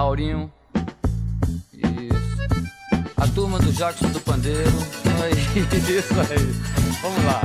[0.00, 0.50] Aurinho.
[1.74, 3.12] Isso.
[3.18, 4.72] A turma do Jackson do Pandeiro.
[5.22, 5.28] É
[5.92, 6.38] isso aí.
[7.02, 7.42] Vamos lá.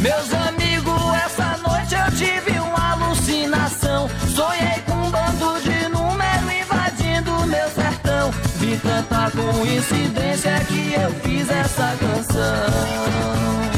[0.00, 4.10] Meus amigos, essa noite eu tive uma alucinação.
[4.34, 8.30] Sonhei com um bando de número invadindo meu sertão.
[8.56, 13.75] Vi tanta coincidência que eu fiz essa canção.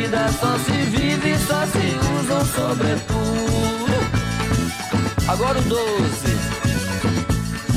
[0.00, 3.94] Vida só se vive, só se usa um sobretudo.
[5.26, 5.78] Agora o 12.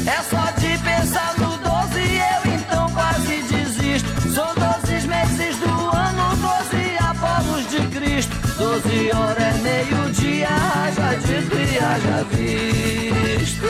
[0.06, 4.10] É só de pensar no 12 eu então quase desisto.
[4.34, 8.36] São 12 meses do ano, 12 Apolos de Cristo.
[8.58, 10.50] 12 horas é meio-dia,
[10.96, 13.68] já dito e já visto.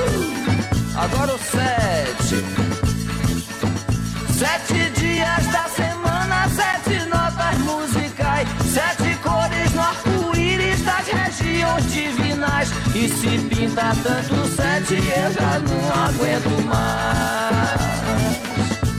[0.96, 2.81] Agora o 7.
[11.72, 12.70] Regiões divinais.
[12.96, 17.82] E se pinta tanto sete, eu já não aguento mais.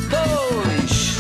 [0.09, 1.17] Dois.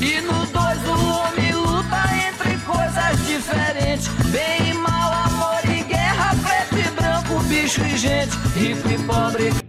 [0.00, 4.08] E no dois o homem luta entre coisas diferentes.
[4.30, 9.67] Bem e mal, amor e guerra, preto e branco, bicho e gente, rico e pobre.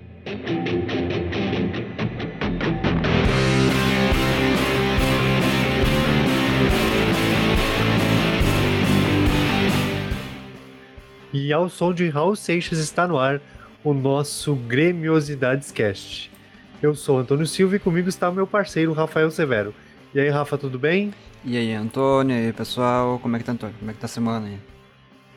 [11.49, 13.41] E ao som de Raul Seixas está no ar
[13.83, 16.31] o nosso Gremiosidades Cast.
[16.79, 19.73] Eu sou Antônio Silva e comigo está o meu parceiro Rafael Severo.
[20.13, 21.11] E aí, Rafa, tudo bem?
[21.43, 23.75] E aí, Antônio, e aí, pessoal, como é que tá, Antônio?
[23.79, 24.59] Como é que tá a semana aí?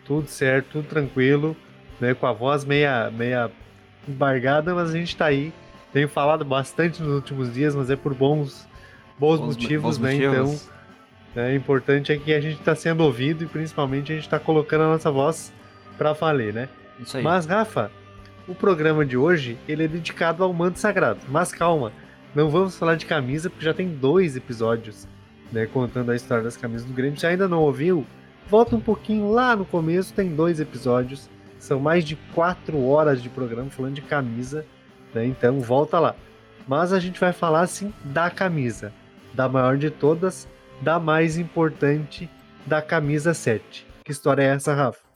[0.04, 1.56] Tudo certo, tudo tranquilo,
[1.98, 2.12] né?
[2.12, 3.50] Com a voz meia, meia
[4.06, 5.50] embargada, mas a gente tá aí.
[5.94, 8.68] Tenho falado bastante nos últimos dias, mas é por bons,
[9.18, 10.12] bons, bons motivos, bons né?
[10.12, 10.68] Motivos.
[11.30, 14.38] Então, é importante é que a gente está sendo ouvido e principalmente a gente está
[14.38, 15.50] colocando a nossa voz
[15.96, 16.68] para valer, né?
[16.98, 17.22] Isso aí.
[17.22, 17.90] Mas, Rafa,
[18.46, 21.20] o programa de hoje ele é dedicado ao manto sagrado.
[21.28, 21.92] Mas calma,
[22.34, 25.06] não vamos falar de camisa porque já tem dois episódios,
[25.50, 27.18] né, contando a história das camisas do Grêmio.
[27.18, 28.06] Se ainda não ouviu,
[28.48, 31.28] volta um pouquinho lá no começo, tem dois episódios.
[31.58, 34.66] São mais de quatro horas de programa falando de camisa,
[35.14, 35.24] né?
[35.24, 36.16] Então volta lá.
[36.66, 38.92] Mas a gente vai falar assim da camisa,
[39.32, 40.48] da maior de todas,
[40.80, 42.28] da mais importante,
[42.66, 43.86] da camisa 7.
[44.04, 45.11] Que história é essa, Rafa?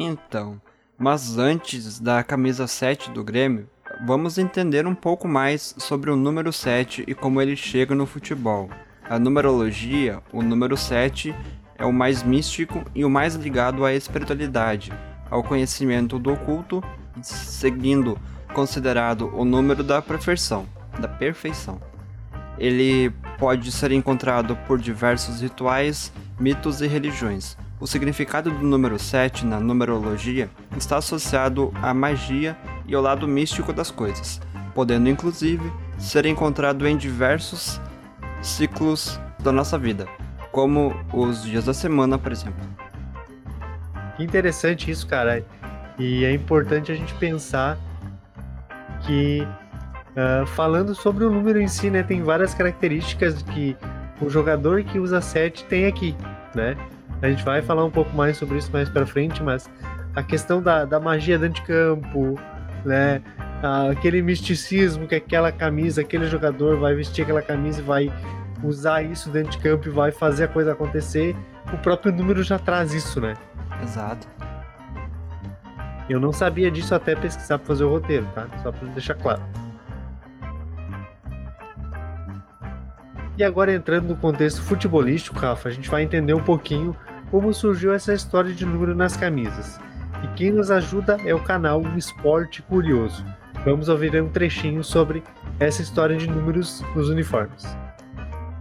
[0.00, 0.60] Então,
[0.96, 3.68] mas antes da camisa 7 do Grêmio,
[4.06, 8.70] vamos entender um pouco mais sobre o número 7 e como ele chega no futebol.
[9.10, 11.34] A numerologia, o número 7
[11.76, 14.92] é o mais místico e o mais ligado à espiritualidade,
[15.28, 16.80] ao conhecimento do oculto,
[17.20, 18.16] seguindo
[18.54, 20.64] considerado o número da perfeição,
[21.00, 21.80] da perfeição.
[22.56, 27.56] Ele pode ser encontrado por diversos rituais, mitos e religiões.
[27.80, 32.56] O significado do número 7 na numerologia está associado à magia
[32.86, 34.40] e ao lado místico das coisas,
[34.74, 37.80] podendo inclusive ser encontrado em diversos
[38.42, 40.08] ciclos da nossa vida,
[40.50, 42.66] como os dias da semana, por exemplo.
[44.16, 45.44] Que interessante isso, cara.
[45.96, 47.78] E é importante a gente pensar
[49.02, 49.46] que,
[50.16, 53.76] uh, falando sobre o número em si, né, tem várias características que
[54.20, 56.16] o jogador que usa 7 tem aqui,
[56.56, 56.76] né?
[57.20, 59.68] A gente vai falar um pouco mais sobre isso mais para frente, mas
[60.14, 62.38] a questão da, da magia dentro de campo,
[62.84, 63.22] né?
[63.90, 68.12] Aquele misticismo que aquela camisa, aquele jogador vai vestir aquela camisa e vai
[68.62, 71.36] usar isso dentro de campo e vai fazer a coisa acontecer.
[71.72, 73.34] O próprio número já traz isso, né?
[73.82, 74.28] Exato.
[76.08, 78.46] Eu não sabia disso até pesquisar para fazer o roteiro, tá?
[78.62, 79.42] Só para deixar claro.
[83.36, 86.96] E agora entrando no contexto futebolístico, Rafa, a gente vai entender um pouquinho
[87.30, 89.78] como surgiu essa história de número nas camisas.
[90.22, 93.24] E quem nos ajuda é o canal Esporte Curioso.
[93.64, 95.22] Vamos ouvir um trechinho sobre
[95.60, 97.64] essa história de números nos uniformes.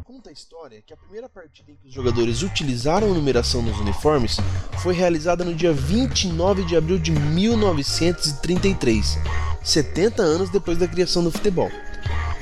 [0.03, 3.79] Conta a história que a primeira partida em que os jogadores utilizaram a numeração nos
[3.79, 4.37] uniformes
[4.79, 9.17] foi realizada no dia 29 de abril de 1933,
[9.63, 11.69] 70 anos depois da criação do futebol.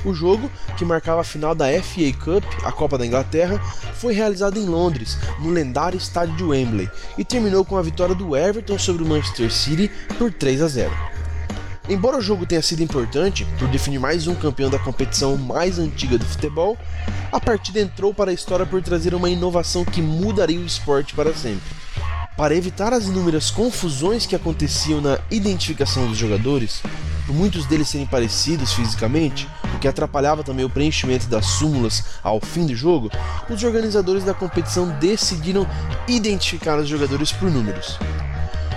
[0.06, 0.48] O jogo,
[0.78, 3.58] que marcava a final da FA Cup, a Copa da Inglaterra,
[3.94, 6.88] foi realizado em Londres, no lendário estádio de Wembley,
[7.18, 10.92] e terminou com a vitória do Everton sobre o Manchester City por 3 a 0.
[11.88, 16.16] Embora o jogo tenha sido importante por definir mais um campeão da competição mais antiga
[16.16, 16.78] do futebol,
[17.32, 21.34] a partida entrou para a história por trazer uma inovação que mudaria o esporte para
[21.34, 21.66] sempre.
[22.36, 26.80] Para evitar as inúmeras confusões que aconteciam na identificação dos jogadores,
[27.26, 32.40] por muitos deles serem parecidos fisicamente, o que atrapalhava também o preenchimento das súmulas ao
[32.40, 33.10] fim do jogo,
[33.50, 35.66] os organizadores da competição decidiram
[36.06, 37.98] identificar os jogadores por números.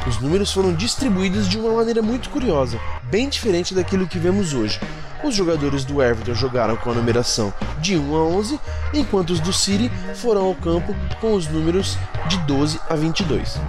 [0.07, 4.79] Os números foram distribuídos de uma maneira muito curiosa, bem diferente daquilo que vemos hoje.
[5.23, 8.59] Os jogadores do Everton jogaram com a numeração de 1 a 11,
[8.93, 11.97] enquanto os do City foram ao campo com os números
[12.27, 13.59] de 12 a 22.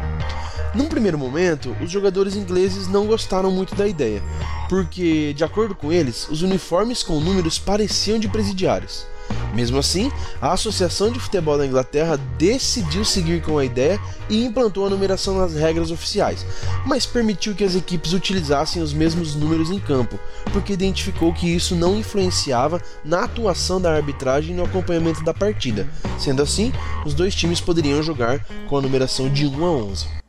[0.72, 4.22] Num primeiro momento, os jogadores ingleses não gostaram muito da ideia,
[4.68, 9.04] porque, de acordo com eles, os uniformes com números pareciam de presidiários.
[9.52, 14.86] Mesmo assim, a Associação de Futebol da Inglaterra decidiu seguir com a ideia e implantou
[14.86, 16.46] a numeração nas regras oficiais,
[16.86, 20.20] mas permitiu que as equipes utilizassem os mesmos números em campo,
[20.52, 25.88] porque identificou que isso não influenciava na atuação da arbitragem no acompanhamento da partida.
[26.16, 26.72] Sendo assim,
[27.04, 30.19] os dois times poderiam jogar com a numeração de 1 a 11.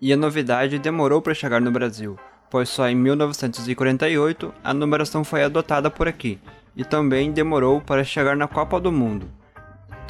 [0.00, 2.16] E a novidade demorou para chegar no Brasil,
[2.48, 6.38] pois só em 1948 a numeração foi adotada por aqui,
[6.76, 9.28] e também demorou para chegar na Copa do Mundo,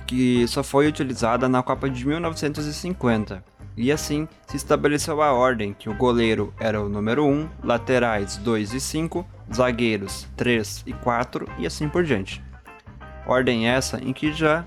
[0.06, 3.42] que só foi utilizada na Copa de 1950.
[3.78, 8.74] E assim se estabeleceu a ordem que o goleiro era o número 1, laterais 2
[8.74, 12.44] e 5, zagueiros 3 e 4 e assim por diante.
[13.26, 14.66] Ordem essa em que já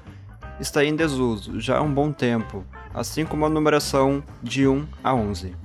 [0.60, 5.14] está em desuso já há um bom tempo, assim como a numeração de 1 a
[5.14, 5.56] 11.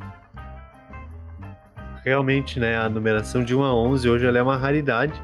[2.05, 5.21] Realmente, né, a numeração de 1 a 11 hoje ela é uma raridade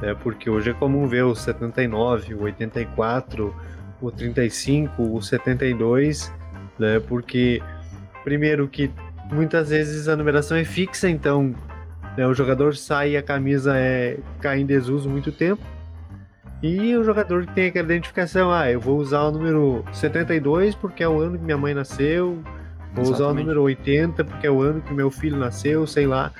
[0.00, 0.14] né?
[0.14, 3.54] Porque hoje é comum ver o 79, o 84,
[4.00, 6.32] o 35, o 72,
[6.78, 7.00] né?
[7.00, 7.62] Porque
[8.24, 8.90] primeiro que
[9.30, 11.54] muitas vezes a numeração é fixa, então
[12.16, 15.62] né, o jogador sai e a camisa é cai em desuso muito tempo.
[16.62, 21.02] E o jogador que tem aquela identificação, ah, eu vou usar o número 72 porque
[21.02, 22.42] é o ano que minha mãe nasceu,
[22.92, 23.12] vou Exatamente.
[23.12, 26.30] usar o número 80 porque é o ano que meu filho nasceu, sei lá.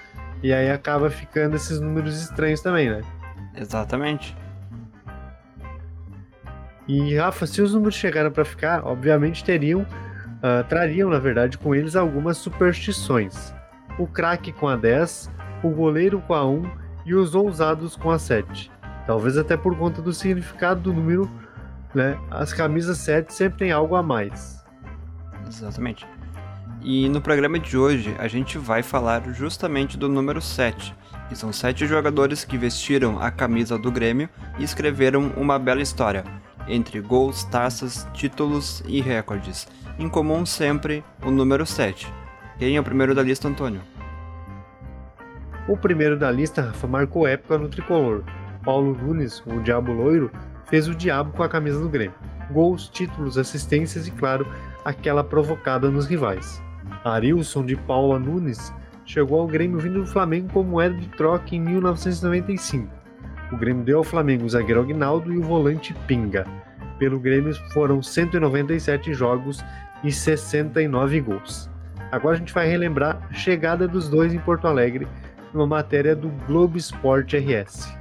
[0.43, 3.00] E aí acaba ficando esses números estranhos também, né?
[3.56, 4.37] Exatamente.
[6.87, 11.75] E Rafa, se os números chegaram para ficar, obviamente teriam, uh, trariam na verdade com
[11.75, 13.55] eles algumas superstições.
[13.99, 15.31] O craque com a 10,
[15.62, 16.70] o goleiro com a 1
[17.06, 18.70] e os ousados com a 7.
[19.11, 21.29] Talvez até por conta do significado do número,
[21.93, 22.17] né?
[22.31, 24.65] As camisas 7 sempre tem algo a mais.
[25.49, 26.07] Exatamente.
[26.81, 30.95] E no programa de hoje a gente vai falar justamente do número 7,
[31.29, 34.29] que são sete jogadores que vestiram a camisa do Grêmio
[34.61, 36.23] e escreveram uma bela história,
[36.69, 39.67] entre gols, taças, títulos e recordes.
[39.99, 42.06] Em comum sempre o número 7.
[42.61, 43.81] Quem é o primeiro da lista, Antônio?
[45.67, 48.23] O primeiro da lista, Rafa, marcou época no tricolor.
[48.65, 50.31] Paulo Nunes, o Diabo Loiro,
[50.67, 52.15] fez o diabo com a camisa do Grêmio.
[52.51, 54.47] Gols, títulos, assistências e, claro,
[54.85, 56.62] aquela provocada nos rivais.
[57.05, 58.73] Arilson de Paula Nunes
[59.05, 62.89] chegou ao Grêmio vindo do Flamengo como moeda de troca em 1995.
[63.53, 66.47] O Grêmio deu ao Flamengo o zagueiro Aguinaldo e o volante Pinga.
[66.99, 69.65] Pelo Grêmio foram 197 jogos
[70.05, 71.69] e 69 gols.
[72.13, 75.09] Agora a gente vai relembrar a chegada dos dois em Porto Alegre
[75.53, 78.00] numa matéria do Globo Esporte RS.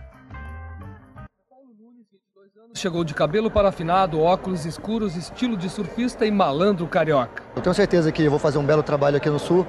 [2.74, 7.44] Chegou de cabelo parafinado, óculos escuros, estilo de surfista e malandro carioca.
[7.56, 9.66] Eu tenho certeza que eu vou fazer um belo trabalho aqui no Sul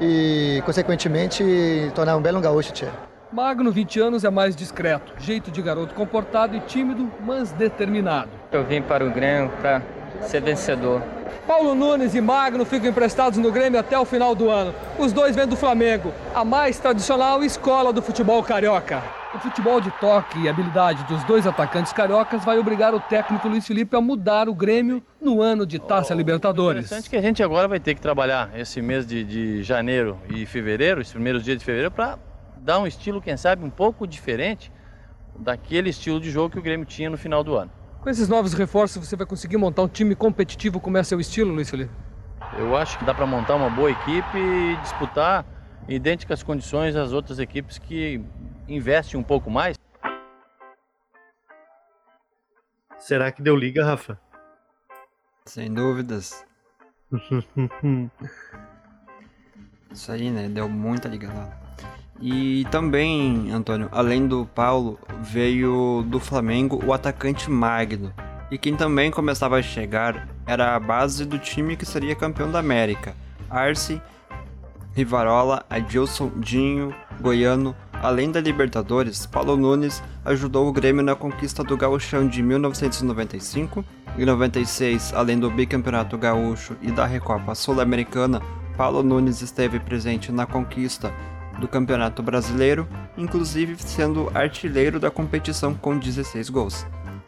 [0.00, 1.42] e, consequentemente,
[1.94, 2.90] tornar um belo gaúcho, tia.
[3.32, 5.14] Magno, 20 anos, é mais discreto.
[5.18, 8.30] Jeito de garoto comportado e tímido, mas determinado.
[8.52, 9.82] Eu vim para o Grêmio para
[10.20, 11.00] ser vencedor.
[11.46, 14.74] Paulo Nunes e Magno ficam emprestados no Grêmio até o final do ano.
[14.98, 19.02] Os dois vêm do Flamengo, a mais tradicional escola do futebol carioca.
[19.34, 23.64] O futebol de toque e habilidade dos dois atacantes cariocas vai obrigar o técnico Luiz
[23.64, 26.86] Felipe a mudar o Grêmio no ano de Taça Libertadores.
[26.86, 30.44] Interessante que a gente agora vai ter que trabalhar esse mês de, de janeiro e
[30.46, 32.18] fevereiro, os primeiros dias de fevereiro, para
[32.56, 34.72] dar um estilo, quem sabe, um pouco diferente
[35.38, 37.70] daquele estilo de jogo que o Grêmio tinha no final do ano.
[38.02, 41.52] Com esses novos reforços, você vai conseguir montar um time competitivo como é seu estilo,
[41.52, 41.92] Luiz Felipe?
[42.58, 45.44] Eu acho que dá para montar uma boa equipe e disputar
[45.86, 48.24] idênticas condições às outras equipes que
[48.66, 49.76] investe um pouco mais.
[52.98, 54.18] Será que deu liga, Rafa?
[55.44, 56.46] Sem dúvidas.
[59.92, 60.48] Isso aí, né?
[60.48, 61.59] Deu muita liga lá.
[62.20, 68.12] E também, Antônio, além do Paulo, veio do Flamengo o atacante Magno.
[68.50, 72.58] E quem também começava a chegar era a base do time que seria campeão da
[72.58, 73.14] América:
[73.48, 74.02] Arce,
[74.92, 81.76] Rivarola, Adilson, Dinho, Goiano, Além da Libertadores, Paulo Nunes ajudou o Grêmio na conquista do
[81.76, 83.84] Gauchão de 1995
[84.16, 88.40] e 96, além do Bicampeonato Gaúcho e da Recopa Sul-Americana,
[88.74, 91.12] Paulo Nunes esteve presente na conquista
[91.60, 96.86] do Campeonato Brasileiro, inclusive sendo artilheiro da competição com 16 gols.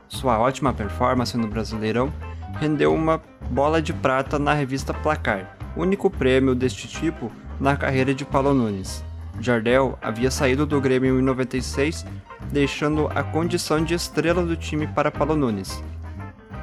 [0.09, 2.12] Sua ótima performance no Brasileirão
[2.59, 3.21] rendeu uma
[3.51, 9.05] bola de prata na revista Placar, único prêmio deste tipo na carreira de Paulo Nunes.
[9.41, 12.05] Jardel havia saído do Grêmio em 96,
[12.51, 15.83] deixando a condição de estrela do time para Paulo Nunes.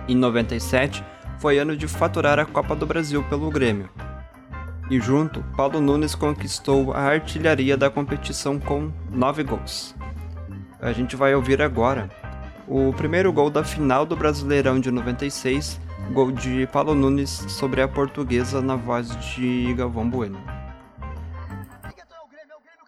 [0.08, 1.04] Em 97,
[1.40, 3.90] foi ano de faturar a Copa do Brasil pelo Grêmio.
[4.90, 9.94] E junto, Paulo Nunes conquistou a artilharia da competição com 9 gols.
[10.82, 12.10] A gente vai ouvir agora
[12.68, 15.80] o primeiro gol da final do Brasileirão de 96,
[16.12, 20.42] gol de Paulo Nunes sobre a portuguesa na voz de Galvão Bueno.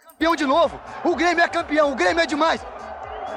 [0.04, 0.80] Campeão de novo!
[1.04, 2.66] O Grêmio é campeão, o Grêmio é demais!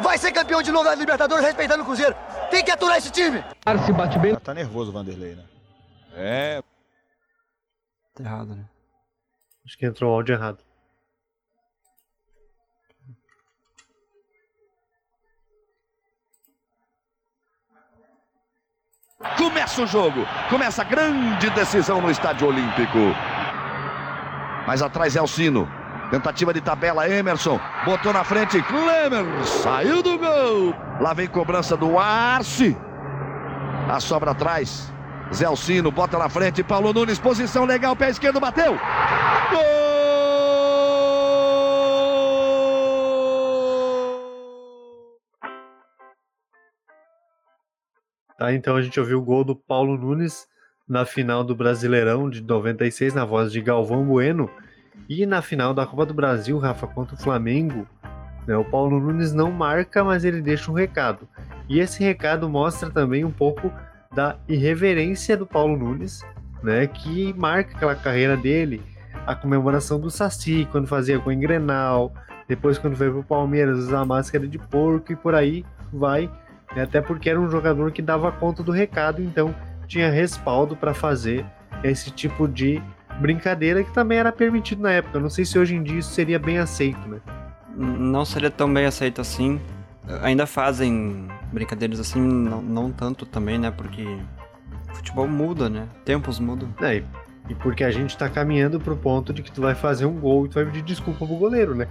[0.00, 2.16] Vai ser campeão de novo da Libertadores respeitando o Cruzeiro!
[2.50, 3.44] Tem que aturar esse time!
[3.84, 4.34] Se bate bem.
[4.36, 5.42] Tá nervoso o Vanderlei, né?
[6.16, 6.62] É.
[8.14, 8.64] Tá errado, né?
[9.66, 10.58] Acho que entrou o áudio errado.
[19.36, 20.20] Começa o jogo.
[20.48, 22.98] Começa a grande decisão no Estádio Olímpico.
[24.66, 25.68] Mais atrás é o Sino.
[26.10, 27.58] Tentativa de tabela, Emerson.
[27.84, 29.44] Botou na frente, Klemer.
[29.44, 30.74] Saiu do gol.
[31.00, 32.76] Lá vem cobrança do Arce.
[33.88, 34.93] A sobra atrás.
[35.32, 36.62] Zé Alcino bota na frente.
[36.62, 37.94] Paulo Nunes, posição legal.
[37.94, 38.78] Pé esquerdo, bateu.
[48.36, 50.46] Tá, então a gente ouviu o gol do Paulo Nunes
[50.88, 54.50] na final do Brasileirão de 96 na voz de Galvão Bueno
[55.08, 57.86] e na final da Copa do Brasil, Rafa, contra o Flamengo,
[58.46, 61.28] né, o Paulo Nunes não marca, mas ele deixa um recado.
[61.68, 63.72] E esse recado mostra também um pouco
[64.14, 66.24] da irreverência do Paulo Nunes,
[66.62, 68.82] né, que marca aquela carreira dele,
[69.26, 72.12] a comemoração do Saci, quando fazia com o Grenal,
[72.48, 76.30] depois quando veio pro Palmeiras usar a máscara de porco e por aí vai,
[76.74, 79.54] né, até porque era um jogador que dava conta do recado, então
[79.86, 81.44] tinha respaldo para fazer
[81.82, 82.82] esse tipo de
[83.20, 85.20] brincadeira que também era permitido na época.
[85.20, 87.20] Não sei se hoje em dia isso seria bem aceito, né?
[87.76, 89.60] Não seria tão bem aceito assim.
[90.22, 93.70] Ainda fazem brincadeiras assim, não, não tanto também, né?
[93.70, 94.04] Porque
[94.92, 95.88] futebol muda, né?
[96.04, 96.68] Tempos mudam.
[96.82, 97.04] É, e-
[97.48, 100.46] e porque a gente tá caminhando pro ponto de que tu vai fazer um gol
[100.46, 101.86] e tu vai pedir desculpa pro goleiro, né?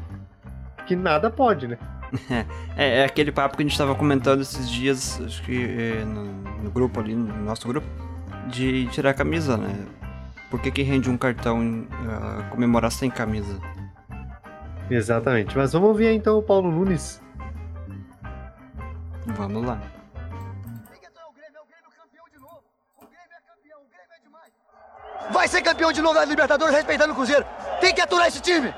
[0.86, 1.78] Que nada pode, né?
[2.76, 6.26] É, é aquele papo que a gente tava comentando esses dias, acho que é, no,
[6.64, 7.88] no grupo ali, no nosso grupo,
[8.50, 9.74] de tirar a camisa, né?
[10.52, 13.60] Por que, que rende um cartão ah, comemorar sem camisa?
[14.90, 15.58] Exatamente.
[15.58, 17.22] Mas vamos ouvir então o Paulo Nunes.
[19.28, 19.82] Vamos lá.
[25.32, 27.46] Vai ser campeão de novo da Libertadores respeitando o Cruzeiro!
[27.80, 28.74] Tem que aturar esse time!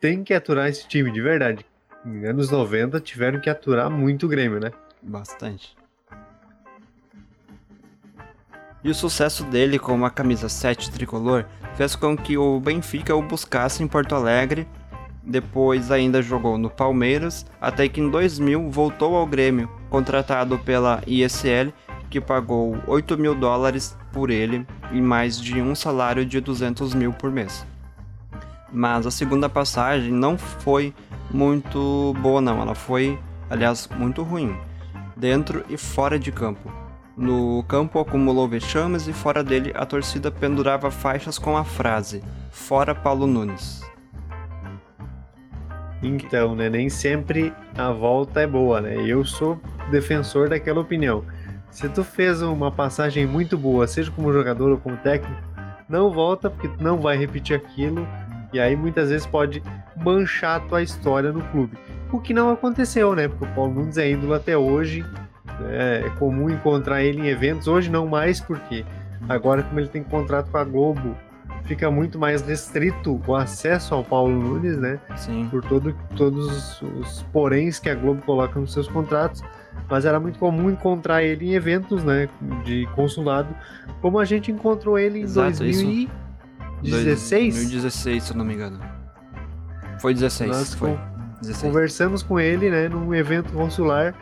[0.00, 1.64] Tem que aturar esse time, de verdade.
[2.04, 4.70] Em anos 90 tiveram que aturar muito o Grêmio, né?
[5.02, 5.76] Bastante.
[8.84, 13.22] E o sucesso dele com a camisa 7 tricolor fez com que o Benfica o
[13.22, 14.68] buscasse em Porto Alegre.
[15.26, 21.72] Depois ainda jogou no Palmeiras, até que em 2000 voltou ao Grêmio, contratado pela ISL,
[22.08, 27.12] que pagou 8 mil dólares por ele e mais de um salário de 200 mil
[27.12, 27.66] por mês.
[28.72, 30.94] Mas a segunda passagem não foi
[31.28, 33.18] muito boa não, ela foi,
[33.50, 34.56] aliás, muito ruim,
[35.16, 36.70] dentro e fora de campo.
[37.16, 42.94] No campo acumulou vexames e fora dele a torcida pendurava faixas com a frase Fora
[42.94, 43.85] Paulo Nunes.
[46.02, 46.68] Então, né?
[46.68, 48.96] Nem sempre a volta é boa, né?
[49.06, 49.60] Eu sou
[49.90, 51.24] defensor daquela opinião.
[51.70, 55.40] Se tu fez uma passagem muito boa, seja como jogador ou como técnico,
[55.88, 58.06] não volta porque tu não vai repetir aquilo
[58.52, 59.62] e aí muitas vezes pode
[59.96, 61.76] manchar a tua história no clube.
[62.12, 63.28] O que não aconteceu, né?
[63.28, 65.04] Porque o Paulo Nunes é ídolo até hoje.
[65.60, 66.02] né?
[66.06, 68.84] É comum encontrar ele em eventos, hoje não mais, porque
[69.28, 71.16] agora como ele tem contrato com a Globo,
[71.66, 74.98] fica muito mais restrito o acesso ao Paulo Nunes, né?
[75.16, 75.48] Sim.
[75.50, 79.42] por todo, todos os, poréns que a Globo coloca nos seus contratos,
[79.90, 82.28] mas era muito comum encontrar ele em eventos né,
[82.64, 83.54] de consulado,
[84.00, 85.84] como a gente encontrou ele em Exato, isso.
[86.82, 87.54] 2016.
[87.54, 88.80] 2016, se eu não me engano.
[90.00, 90.90] Foi 16, Nós foi.
[90.92, 90.98] con-
[91.42, 91.62] 16.
[91.62, 94.14] conversamos com ele né, num evento consular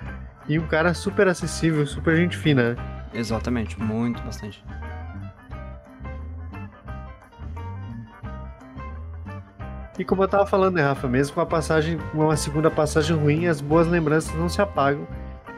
[0.48, 2.74] e um cara super acessível, super gente fina.
[2.74, 2.76] né?
[3.14, 4.64] Exatamente, muito, bastante.
[9.98, 13.46] E como eu tava falando, né, Rafa, mesmo com a passagem, uma segunda passagem ruim,
[13.46, 15.06] as boas lembranças não se apagam.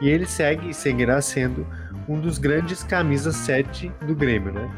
[0.00, 1.66] E ele segue e seguirá sendo
[2.06, 4.70] um dos grandes camisas 7 do Grêmio, né?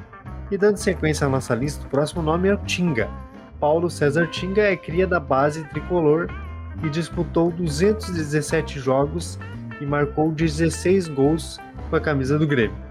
[0.51, 3.11] E dando sequência à nossa lista, o próximo nome é o Tinga.
[3.59, 6.29] Paulo César Tinga é cria da base tricolor
[6.85, 9.39] e disputou 217 jogos
[9.81, 11.59] e marcou 16 gols
[11.91, 12.88] com a camisa do Grêmio.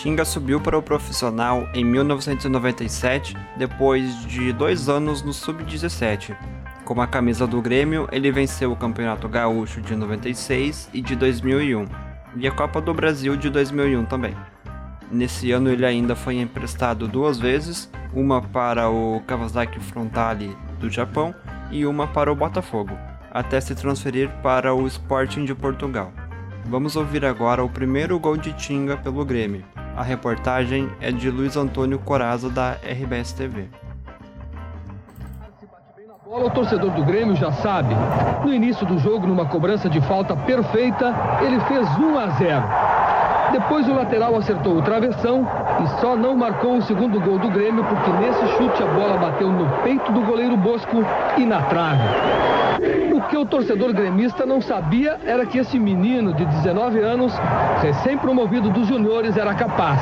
[0.00, 6.36] Tinga subiu para o profissional em 1997, depois de dois anos no Sub-17.
[6.84, 11.84] Com a camisa do Grêmio, ele venceu o Campeonato Gaúcho de 96 e de 2001,
[12.36, 14.36] e a Copa do Brasil de 2001 também.
[15.10, 21.34] Nesse ano ele ainda foi emprestado duas vezes, uma para o Kawasaki Frontale do Japão
[21.72, 22.96] e uma para o Botafogo,
[23.32, 26.12] até se transferir para o Sporting de Portugal.
[26.66, 29.64] Vamos ouvir agora o primeiro gol de Tinga pelo Grêmio.
[29.98, 33.68] A reportagem é de Luiz Antônio Coraza da RBS TV.
[36.24, 37.96] O torcedor do Grêmio já sabe.
[38.44, 42.64] No início do jogo, numa cobrança de falta perfeita, ele fez 1 a 0.
[43.52, 45.46] Depois o lateral acertou o travessão
[45.82, 49.48] e só não marcou o segundo gol do Grêmio porque nesse chute a bola bateu
[49.48, 51.04] no peito do goleiro Bosco
[51.36, 52.02] e na trave.
[53.12, 57.32] O que o torcedor gremista não sabia era que esse menino de 19 anos,
[57.82, 60.00] recém-promovido dos juniores, era capaz.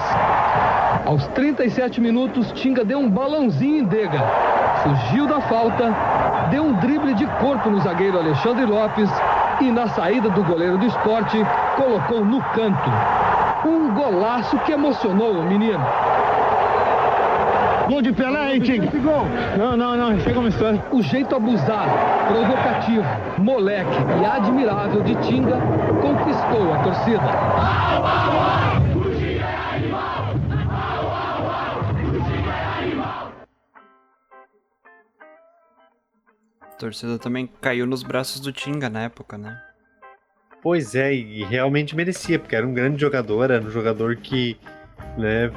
[1.07, 4.23] Aos 37 minutos, Tinga deu um balãozinho em Dega.
[4.83, 5.95] Fugiu da falta,
[6.51, 9.11] deu um drible de corpo no zagueiro Alexandre Lopes
[9.61, 11.39] e na saída do goleiro do esporte,
[11.77, 12.91] colocou no canto.
[13.65, 15.85] Um golaço que emocionou o menino.
[17.89, 18.91] Gol de Pelé, hein, Tinga?
[19.57, 20.83] Não, não, não, chega uma história.
[20.91, 21.91] O jeito abusado,
[22.27, 23.05] provocativo,
[23.39, 25.57] moleque e admirável de Tinga
[26.03, 27.23] conquistou a torcida.
[36.61, 39.63] A torcida também caiu nos braços do Tinga na época, né?
[40.67, 44.59] Pois é, e realmente merecia, porque era um grande jogador, era um jogador que
[45.17, 45.49] né,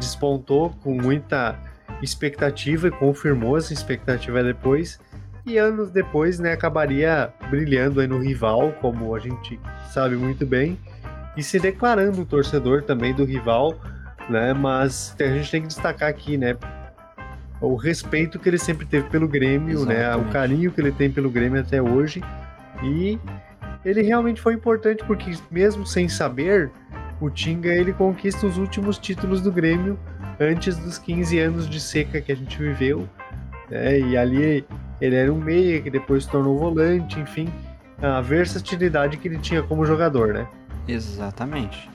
[0.00, 1.54] despontou com muita
[2.00, 4.98] expectativa e confirmou essa expectativa depois.
[5.44, 9.60] E anos depois, né, acabaria brilhando aí no rival, como a gente
[9.90, 10.78] sabe muito bem,
[11.36, 13.78] e se declarando torcedor também do rival,
[14.30, 14.54] né?
[14.54, 16.56] Mas a gente tem que destacar aqui, né,
[17.60, 20.00] o respeito que ele sempre teve pelo Grêmio, Exatamente.
[20.00, 22.22] né, o carinho que ele tem pelo Grêmio até hoje.
[22.82, 23.18] E
[23.84, 26.70] ele realmente foi importante porque mesmo sem saber,
[27.20, 29.98] o Tinga ele conquista os últimos títulos do Grêmio
[30.40, 33.08] antes dos 15 anos de seca que a gente viveu.
[33.70, 34.00] Né?
[34.00, 34.64] E ali
[35.00, 37.48] ele era um meia que depois se tornou volante, enfim,
[38.00, 40.46] a versatilidade que ele tinha como jogador, né?
[40.86, 41.88] Exatamente.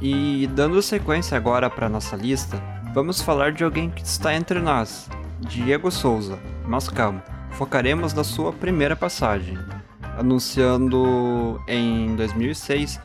[0.00, 2.62] E dando sequência agora para nossa lista,
[2.94, 6.38] vamos falar de alguém que está entre nós, Diego Souza.
[6.64, 7.22] Mas calma,
[7.58, 9.58] focaremos na sua primeira passagem.
[10.16, 13.00] Anunciando em 2006,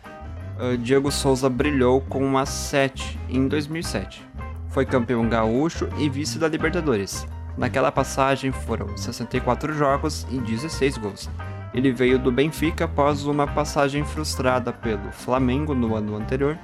[0.59, 4.23] uh, Diego Souza brilhou com uma 7 em 2007.
[4.69, 7.25] Foi campeão gaúcho e vice da Libertadores.
[7.57, 11.29] Naquela passagem foram 64 jogos e 16 gols.
[11.73, 16.59] Ele veio do Benfica após uma passagem frustrada pelo Flamengo no ano anterior,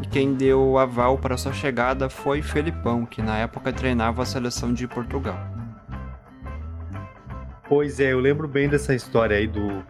[0.00, 4.26] e quem deu o aval para sua chegada foi Felipão, que na época treinava a
[4.26, 5.51] seleção de Portugal.
[7.74, 9.82] Pois é, eu lembro bem dessa história aí do,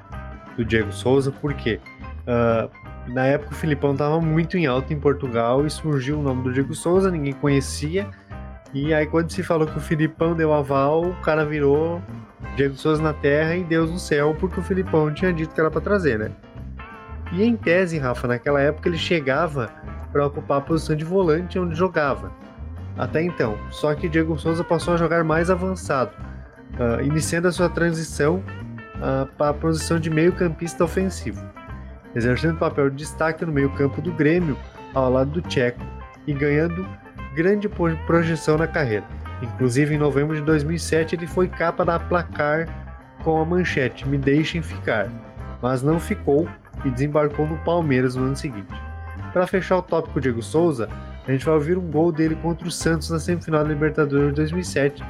[0.56, 1.80] do Diego Souza, porque
[2.20, 2.70] uh,
[3.08, 6.52] na época o Filipão estava muito em alta em Portugal e surgiu o nome do
[6.52, 8.08] Diego Souza, ninguém conhecia.
[8.72, 12.00] E aí quando se falou que o Filipão deu aval, o cara virou
[12.54, 15.68] Diego Souza na terra e Deus no céu, porque o Filipão tinha dito que era
[15.68, 16.30] para trazer, né?
[17.32, 19.68] E em tese, Rafa, naquela época ele chegava
[20.12, 22.30] para ocupar a posição de volante onde jogava.
[22.96, 26.12] Até então, só que Diego Souza passou a jogar mais avançado,
[26.78, 28.42] uh, iniciando a sua transição
[28.96, 31.44] uh, para a posição de meio-campista ofensivo,
[32.14, 34.56] exercendo papel de destaque no meio-campo do Grêmio
[34.94, 35.80] ao lado do Tcheco
[36.26, 36.86] e ganhando
[37.34, 37.68] grande
[38.06, 39.04] projeção na carreira.
[39.42, 42.68] Inclusive, em novembro de 2007, ele foi capa da placar
[43.24, 45.08] com a manchete Me Deixem Ficar,
[45.60, 46.48] mas não ficou
[46.84, 48.72] e desembarcou no Palmeiras no ano seguinte.
[49.32, 50.88] Para fechar o tópico Diego Souza,
[51.26, 54.34] a gente vai ouvir um gol dele contra o Santos na semifinal da Libertadores de
[54.34, 55.02] 2007,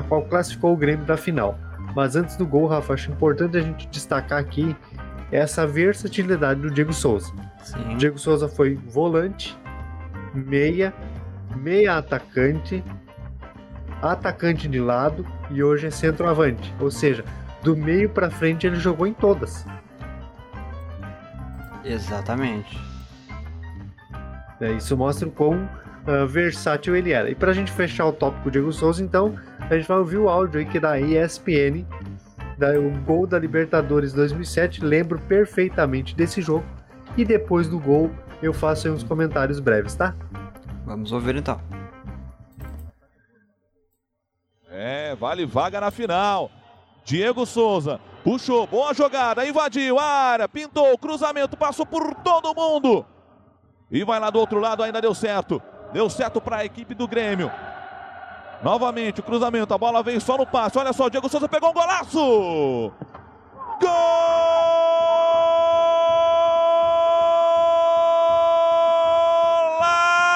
[0.00, 1.58] a qual classificou o Grêmio da final.
[1.94, 4.76] Mas antes do gol, Rafa, acho importante a gente destacar aqui
[5.32, 7.32] essa versatilidade do Diego Souza.
[7.62, 7.96] Sim.
[7.96, 9.56] Diego Souza foi volante,
[10.34, 10.92] meia,
[11.56, 12.82] meia atacante,
[14.02, 16.72] atacante de lado e hoje é centroavante.
[16.80, 17.24] Ou seja,
[17.62, 19.66] do meio para frente ele jogou em todas.
[21.84, 22.78] Exatamente.
[24.60, 25.68] É, isso mostra o quão
[26.06, 27.30] uh, versátil ele era.
[27.30, 29.34] E para a gente fechar o tópico Diego Souza, então,
[29.74, 31.86] a gente vai ouvir o áudio aí que é da ESPN,
[32.58, 34.84] da, o gol da Libertadores 2007.
[34.84, 36.64] Lembro perfeitamente desse jogo.
[37.16, 38.10] E depois do gol,
[38.42, 40.14] eu faço uns comentários breves, tá?
[40.84, 41.60] Vamos ouvir então.
[44.68, 46.50] É, vale vaga na final.
[47.04, 53.04] Diego Souza puxou, boa jogada, invadiu a área, pintou, cruzamento, passou por todo mundo.
[53.90, 55.60] E vai lá do outro lado, ainda deu certo.
[55.92, 57.50] Deu certo para a equipe do Grêmio.
[58.62, 60.76] Novamente o cruzamento, a bola veio só no passe.
[60.78, 62.92] Olha só, Diego Souza pegou um golaço!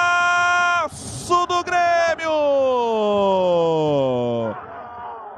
[0.05, 2.31] Golaço do Grêmio!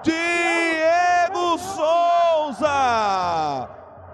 [0.02, 2.70] Diego Souza!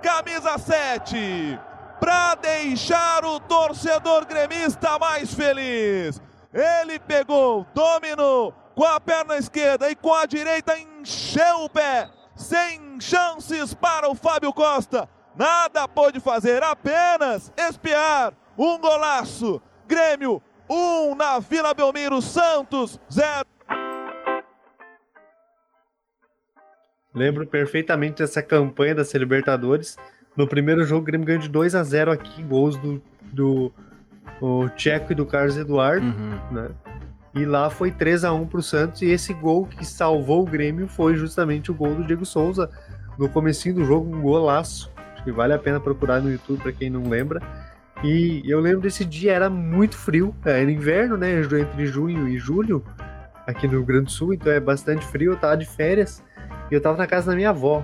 [0.01, 1.59] Camisa 7
[1.99, 6.19] para deixar o torcedor gremista mais feliz.
[6.51, 12.09] Ele pegou, dominou com a perna esquerda e com a direita encheu o pé.
[12.36, 15.07] Sem chances para o Fábio Costa.
[15.36, 18.33] Nada pôde fazer, apenas espiar.
[18.57, 19.62] Um golaço.
[19.88, 20.75] Grêmio 1
[21.12, 23.45] um na Vila Belmiro, Santos 0.
[27.13, 29.97] Lembro perfeitamente dessa campanha da Libertadores.
[30.36, 33.71] No primeiro jogo, o Grêmio ganhou de 2 a 0 aqui, gols do, do
[34.41, 36.39] o Tcheco e do Carlos Eduardo, Uhum.
[36.51, 36.69] né?
[37.34, 40.88] E lá foi 3 a 1 pro Santos e esse gol que salvou o Grêmio
[40.88, 42.69] foi justamente o gol do Diego Souza
[43.17, 44.91] no comecinho do jogo, um golaço.
[45.13, 47.41] Acho que vale a pena procurar no YouTube para quem não lembra.
[48.04, 51.39] E eu lembro desse dia, era muito frio, era inverno, né?
[51.41, 52.84] Entre junho e julho,
[53.48, 56.24] aqui no Rio Grande do Sul, então é bastante frio, eu tava de férias
[56.69, 57.84] e eu tava na casa da minha avó.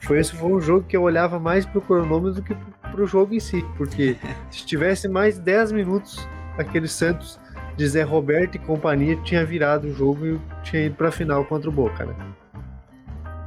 [0.00, 2.56] Foi esse foi um jogo que eu olhava mais pro cronômetro do que
[2.90, 4.16] pro jogo em si, porque
[4.50, 7.38] se tivesse mais 10 minutos, aquele Santos
[7.80, 11.70] de Zé Roberto e companhia tinha virado o jogo e tinha ido pra final contra
[11.70, 12.14] o Boca, né?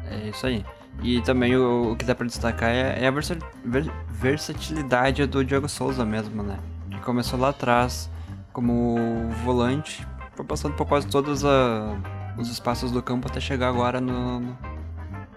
[0.09, 0.65] É isso aí.
[1.03, 5.45] E também o, o que dá pra destacar é, é a versa- ver- versatilidade do
[5.45, 6.57] Diego Souza mesmo, né?
[6.89, 8.09] Que começou lá atrás
[8.51, 11.95] como volante, foi passando por quase todos a-
[12.35, 14.57] os espaços do campo até chegar agora no, no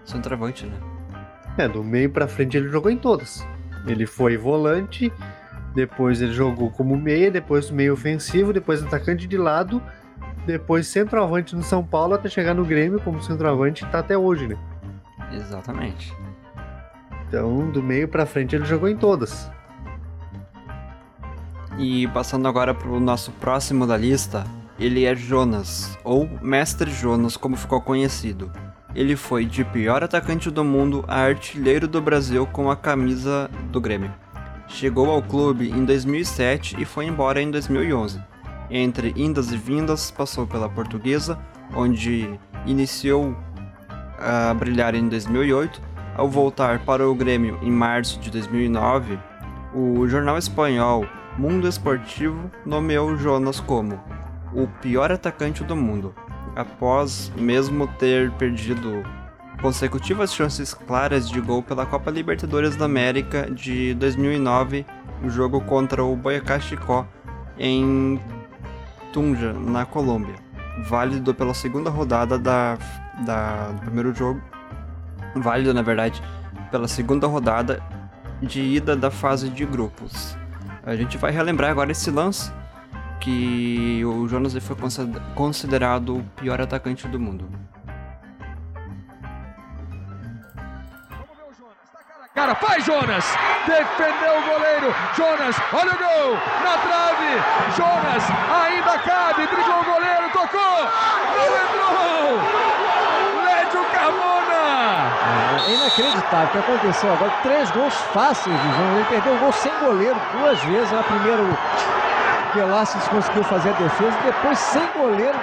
[0.05, 0.77] centroavante, né?
[1.57, 3.45] É, do meio pra frente ele jogou em todas.
[3.85, 5.11] Ele foi volante,
[5.77, 9.79] depois ele jogou como meia, depois meio ofensivo, depois atacante de lado,
[10.43, 14.57] depois centroavante no São Paulo até chegar no Grêmio como centroavante tá até hoje, né?
[15.31, 16.11] Exatamente.
[17.27, 19.51] Então, do meio pra frente ele jogou em todas.
[21.77, 24.47] E passando agora pro nosso próximo da lista,
[24.79, 28.51] ele é Jonas, ou Mestre Jonas, como ficou conhecido.
[28.95, 33.79] Ele foi de pior atacante do mundo a artilheiro do Brasil com a camisa do
[33.79, 34.11] Grêmio.
[34.67, 38.21] Chegou ao clube em 2007 e foi embora em 2011.
[38.69, 41.39] Entre indas e vindas, passou pela Portuguesa,
[41.73, 43.35] onde iniciou
[44.19, 45.81] a brilhar em 2008.
[46.15, 49.17] Ao voltar para o Grêmio em março de 2009,
[49.73, 51.05] o jornal espanhol
[51.37, 53.99] Mundo Esportivo nomeou Jonas como
[54.53, 56.15] o pior atacante do mundo,
[56.55, 59.03] após mesmo ter perdido
[59.61, 64.85] consecutivas chances claras de gol pela Copa Libertadores da América de 2009,
[65.23, 67.07] o jogo contra o Boyacá Chicó
[67.57, 68.19] em
[69.11, 70.35] Tunja, na Colômbia,
[70.87, 72.77] válido pela segunda rodada da,
[73.25, 74.41] da, do primeiro jogo,
[75.35, 76.21] válido na verdade
[76.71, 77.81] pela segunda rodada
[78.41, 80.37] de ida da fase de grupos.
[80.85, 82.51] A gente vai relembrar agora esse lance
[83.19, 87.45] que o Jonas foi consider- considerado o pior atacante do mundo.
[92.37, 93.25] Cara, faz Jonas!
[93.65, 94.93] Defendeu o goleiro!
[95.17, 96.37] Jonas, olha o gol!
[96.63, 97.41] Na trave!
[97.75, 98.23] Jonas,
[98.53, 99.47] ainda cabe!
[99.47, 100.77] Driblou o goleiro, tocou!
[101.33, 102.37] Não entrou!
[103.43, 105.09] Lédio Carmona!
[105.65, 107.31] É inacreditável o que aconteceu agora.
[107.41, 108.95] Três gols fáceis do João.
[108.97, 110.91] Ele perdeu o gol sem goleiro duas vezes.
[110.91, 114.15] Na primeira, o Velasquez conseguiu fazer a defesa.
[114.23, 115.39] Depois, sem goleiro.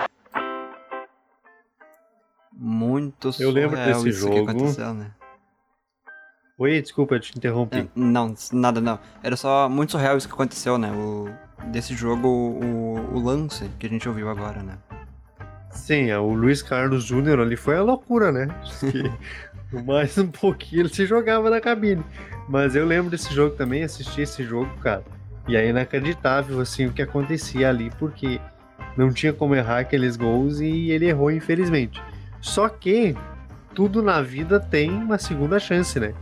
[2.52, 4.50] Muito Eu lembro desse isso que jogo.
[4.52, 5.10] aconteceu, né?
[6.56, 7.78] Oi, desculpa, eu te interrompi.
[7.78, 8.96] É, Não, nada não.
[9.24, 10.92] Era só muito surreal isso que aconteceu, né?
[10.92, 11.28] O,
[11.72, 14.78] desse jogo, o, o lance que a gente ouviu agora, né?
[15.72, 18.46] Sim, o Luiz Carlos Júnior ali foi a loucura, né?
[19.84, 22.04] Mais um pouquinho ele se jogava na cabine.
[22.48, 25.02] Mas eu lembro desse jogo também, assisti esse jogo, cara.
[25.48, 28.40] E é inacreditável, assim, o que acontecia ali, porque
[28.96, 32.00] não tinha como errar aqueles gols e ele errou, infelizmente.
[32.40, 33.16] Só que
[33.74, 36.14] tudo na vida tem uma segunda chance, né?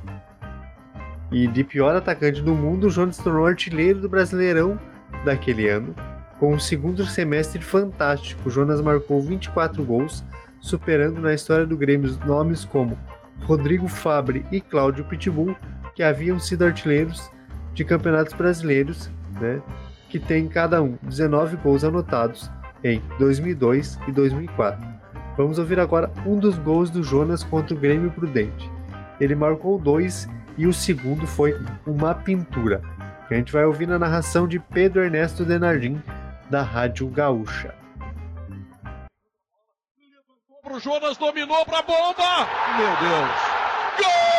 [1.33, 4.79] E de pior atacante do mundo, o Jonas se tornou artilheiro do Brasileirão
[5.25, 5.95] daquele ano,
[6.39, 8.49] com um segundo semestre fantástico.
[8.49, 10.23] O Jonas marcou 24 gols,
[10.61, 12.99] superando na história do Grêmio nomes como
[13.45, 15.57] Rodrigo Fabre e Cláudio Pitbull,
[15.95, 17.31] que haviam sido artilheiros
[17.73, 19.63] de campeonatos brasileiros, né?
[20.11, 22.51] que tem cada um 19 gols anotados
[22.85, 24.87] em 2002 e 2004.
[25.39, 28.71] Vamos ouvir agora um dos gols do Jonas contra o Grêmio Prudente.
[29.19, 32.81] Ele marcou dois e o segundo foi uma pintura,
[33.29, 36.03] que a gente vai ouvir na narração de Pedro Ernesto Denardim,
[36.51, 37.75] da Rádio Gaúcha.
[40.63, 42.47] Pro Jonas, dominou pra bomba!
[42.77, 43.31] Meu Deus!
[43.99, 44.33] Gol!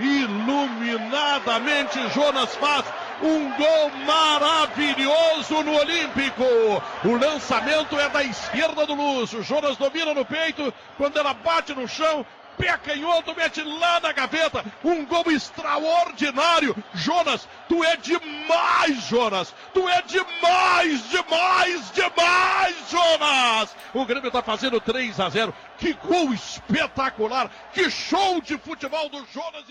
[0.00, 2.84] Iluminadamente Jonas faz
[3.22, 6.44] um gol maravilhoso no Olímpico.
[7.04, 9.32] O lançamento é da esquerda do Luz.
[9.32, 10.72] O Jonas domina no peito.
[10.96, 12.24] Quando ela bate no chão,
[12.56, 14.64] pé canhoto, mete lá na gaveta.
[14.84, 16.76] Um gol extraordinário.
[16.94, 19.54] Jonas, tu é demais, Jonas.
[19.74, 23.76] Tu é demais, demais, demais, Jonas.
[23.94, 25.54] O Grêmio tá fazendo 3 a 0.
[25.78, 27.50] Que gol espetacular.
[27.72, 29.64] Que show de futebol do Jonas.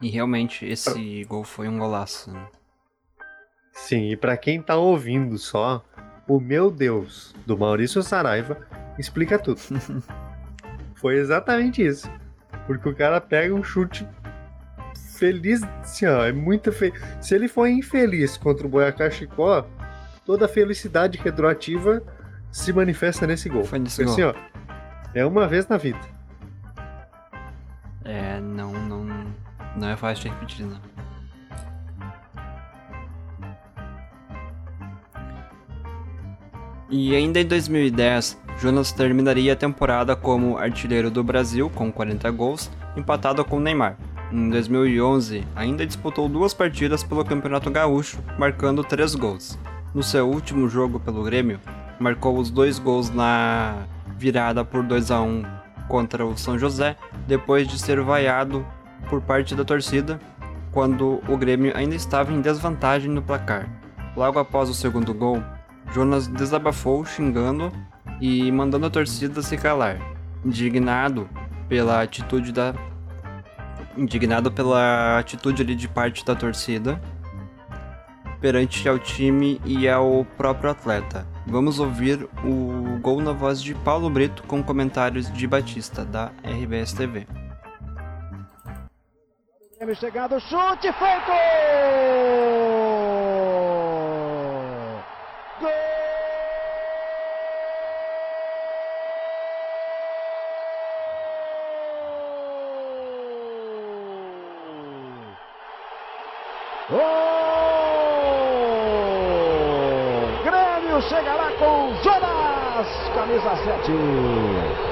[0.00, 2.30] E realmente esse gol foi um golaço.
[2.30, 2.46] Né?
[3.72, 5.84] Sim, e para quem tá ouvindo só,
[6.28, 8.58] o meu Deus do Maurício Saraiva
[8.98, 9.60] explica tudo.
[10.96, 12.10] foi exatamente isso.
[12.66, 14.06] Porque o cara pega um chute
[15.16, 16.92] feliz, assim, ó, é muito fe...
[17.20, 19.66] Se ele foi infeliz contra o Boyacá Chicó,
[20.24, 22.02] toda a felicidade retroativa
[22.50, 23.64] se manifesta nesse gol.
[23.64, 24.34] Foi nesse assim, gol.
[24.34, 24.58] ó,
[25.14, 26.15] é uma vez na vida.
[29.76, 30.80] Não é fácil de repetir, não.
[36.88, 42.70] E ainda em 2010, Jonas terminaria a temporada como artilheiro do Brasil com 40 gols,
[42.96, 43.96] empatado com Neymar.
[44.32, 49.58] Em 2011, ainda disputou duas partidas pelo Campeonato Gaúcho, marcando 3 gols.
[49.94, 51.60] No seu último jogo pelo Grêmio,
[51.98, 53.86] marcou os dois gols na
[54.16, 55.44] virada por 2 a 1
[55.88, 58.66] contra o São José, depois de ser vaiado
[59.08, 60.20] por parte da torcida
[60.72, 63.68] quando o Grêmio ainda estava em desvantagem no placar.
[64.14, 65.42] Logo após o segundo gol,
[65.92, 67.72] Jonas desabafou xingando
[68.20, 69.98] e mandando a torcida se calar,
[70.44, 71.28] indignado
[71.68, 72.74] pela atitude da
[73.96, 77.00] indignado pela atitude ali de parte da torcida
[78.40, 81.26] perante ao time e ao próprio atleta.
[81.46, 86.92] Vamos ouvir o gol na voz de Paulo Brito com comentários de Batista da RBS
[86.92, 87.45] TV.
[89.78, 91.32] Grêmio chegando, chute feito!
[95.60, 95.70] Gol!
[106.88, 107.02] Gol!
[110.42, 114.85] Grêmio chegará com Jonas, camisa 7.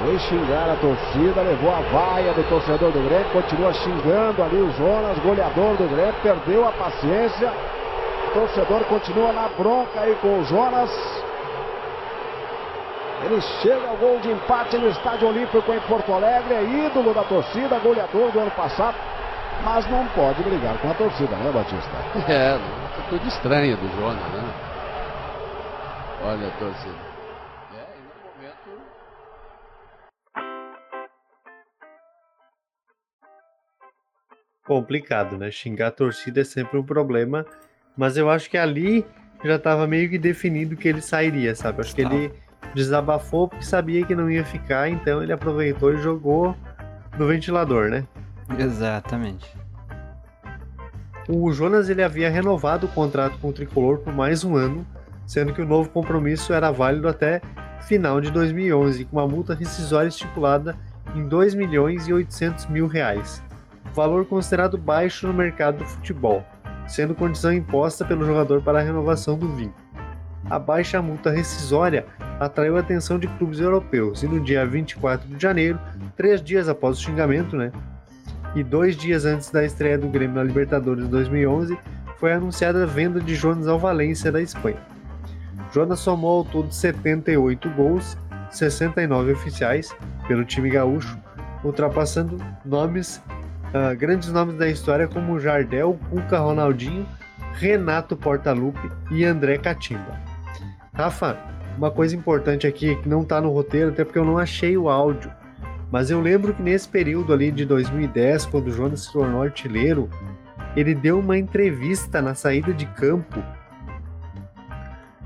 [0.00, 4.72] Foi xingar a torcida, levou a vaia do torcedor do Grêmio, continua xingando ali o
[4.72, 7.52] Jonas, goleador do Grêmio, perdeu a paciência.
[8.28, 10.90] O torcedor continua na bronca aí com o Jonas.
[13.26, 17.22] Ele chega ao gol de empate no Estádio Olímpico em Porto Alegre, é ídolo da
[17.24, 18.96] torcida, goleador do ano passado,
[19.62, 21.90] mas não pode brigar com a torcida, né, Batista?
[22.26, 22.58] É,
[23.10, 24.44] tudo estranho do Jonas, né?
[26.24, 27.09] Olha a torcida.
[34.70, 35.50] Complicado, né?
[35.50, 37.44] Xingar a torcida é sempre um problema,
[37.96, 39.04] mas eu acho que ali
[39.44, 41.80] já estava meio que definido que ele sairia, sabe?
[41.80, 42.30] Acho que ele
[42.72, 46.54] desabafou porque sabia que não ia ficar, então ele aproveitou e jogou
[47.18, 48.06] no ventilador, né?
[48.56, 49.52] Exatamente.
[51.28, 54.86] O Jonas ele havia renovado o contrato com o Tricolor por mais um ano,
[55.26, 57.42] sendo que o novo compromisso era válido até
[57.88, 60.76] final de 2011, com uma multa rescisória estipulada
[61.16, 63.42] em 2 milhões e 800 mil reais
[63.94, 66.44] valor considerado baixo no mercado do futebol,
[66.86, 69.90] sendo condição imposta pelo jogador para a renovação do vínculo.
[70.48, 72.06] A baixa multa rescisória
[72.38, 75.78] atraiu a atenção de clubes europeus e no dia 24 de janeiro,
[76.16, 77.70] três dias após o xingamento, né,
[78.54, 81.78] e dois dias antes da estreia do Grêmio na Libertadores 2011,
[82.16, 84.78] foi anunciada a venda de Jonas ao Valência da Espanha.
[85.72, 88.18] Jonas somou ao todo 78 gols,
[88.50, 89.94] 69 oficiais
[90.26, 91.16] pelo time gaúcho,
[91.62, 93.22] ultrapassando nomes
[93.74, 97.06] uh, grandes nomes da história como Jardel, Cuca Ronaldinho,
[97.54, 100.18] Renato Portaluppi e André Catimba.
[100.92, 101.36] Rafa,
[101.76, 104.88] uma coisa importante aqui que não está no roteiro, até porque eu não achei o
[104.88, 105.30] áudio,
[105.90, 110.08] mas eu lembro que nesse período ali de 2010, quando o Jonas se tornou artilheiro,
[110.76, 113.42] ele deu uma entrevista na saída de campo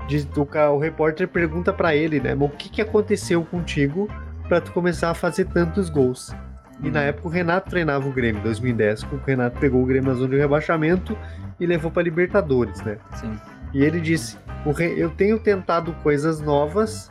[0.07, 0.41] diz- o,
[0.73, 2.33] o repórter pergunta pra ele, né?
[2.35, 4.07] "Mas O que, que aconteceu contigo
[4.47, 6.33] pra tu começar a fazer tantos gols?
[6.83, 9.03] E na época o Renato treinava o Grêmio, em 2010.
[9.03, 11.17] O Renato pegou o Grêmio na zona de rebaixamento
[11.59, 12.97] e levou pra Libertadores, né?
[13.15, 13.33] Sim.
[13.73, 17.09] E ele disse: "O Re- Eu tenho tentado coisas novas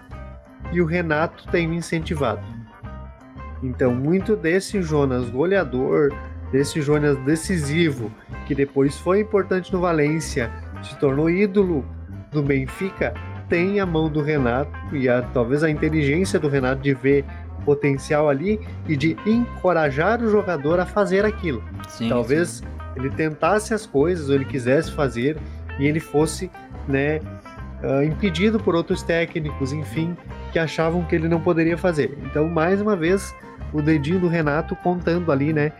[0.72, 2.42] e o Renato tem me incentivado.
[3.62, 6.12] Então, muito desse Jonas goleador,
[6.52, 8.12] desse Jonas decisivo,
[8.46, 10.50] que depois foi importante no Valência,
[10.82, 11.84] se tornou ídolo
[12.30, 13.14] do Benfica,
[13.48, 17.24] tem a mão do Renato e a, talvez a inteligência do Renato de ver
[17.64, 21.62] potencial ali e de encorajar o jogador a fazer aquilo.
[21.88, 22.62] Sim, talvez
[22.96, 25.36] ele tentasse as coisas ou ele quisesse fazer
[25.78, 26.50] e ele fosse,
[26.86, 27.20] né,
[27.82, 30.16] ah, impedido por outros técnicos, enfim,
[30.52, 32.16] que achavam que ele não poderia fazer.
[32.24, 33.34] Então, mais uma vez,
[33.72, 35.72] o dedinho do Renato contando ali, né,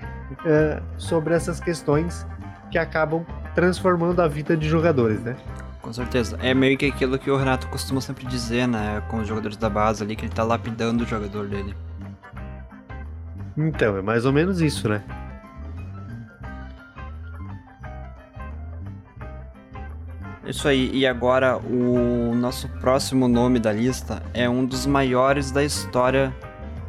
[0.45, 2.27] ah, sobre essas questões
[2.71, 5.37] que acabam transformando a vida de jogadores, né?
[5.85, 6.39] Com certeza.
[6.41, 9.03] É meio que aquilo que o Renato costuma sempre dizer, né?
[9.11, 11.77] Com os jogadores da base ali, que ele tá lapidando o jogador dele.
[13.55, 15.05] Então, é mais ou menos isso, né?
[20.47, 25.63] Isso aí, e agora o nosso próximo nome da lista é um dos maiores da
[25.63, 26.35] história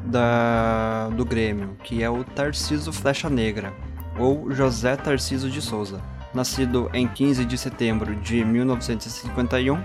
[0.06, 3.74] da, do Grêmio, que é o Tarciso Flecha Negra,
[4.18, 6.15] ou José Tarciso de Souza.
[6.36, 9.82] Nascido em 15 de setembro de 1951,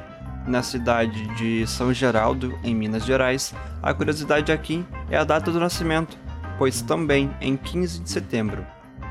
[0.49, 5.61] na cidade de São Geraldo, em Minas Gerais, a curiosidade aqui é a data do
[5.61, 6.19] nascimento,
[6.59, 8.67] pois também em 15 de setembro,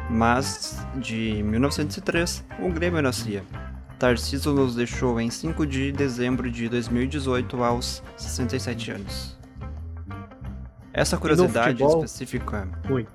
[0.10, 3.41] mas de 1903, o Grêmio nascia.
[3.97, 9.39] Tarciso nos deixou em 5 de dezembro de 2018 aos 67 anos.
[10.91, 12.04] Essa curiosidade futebol?
[12.04, 13.08] específica, Oi.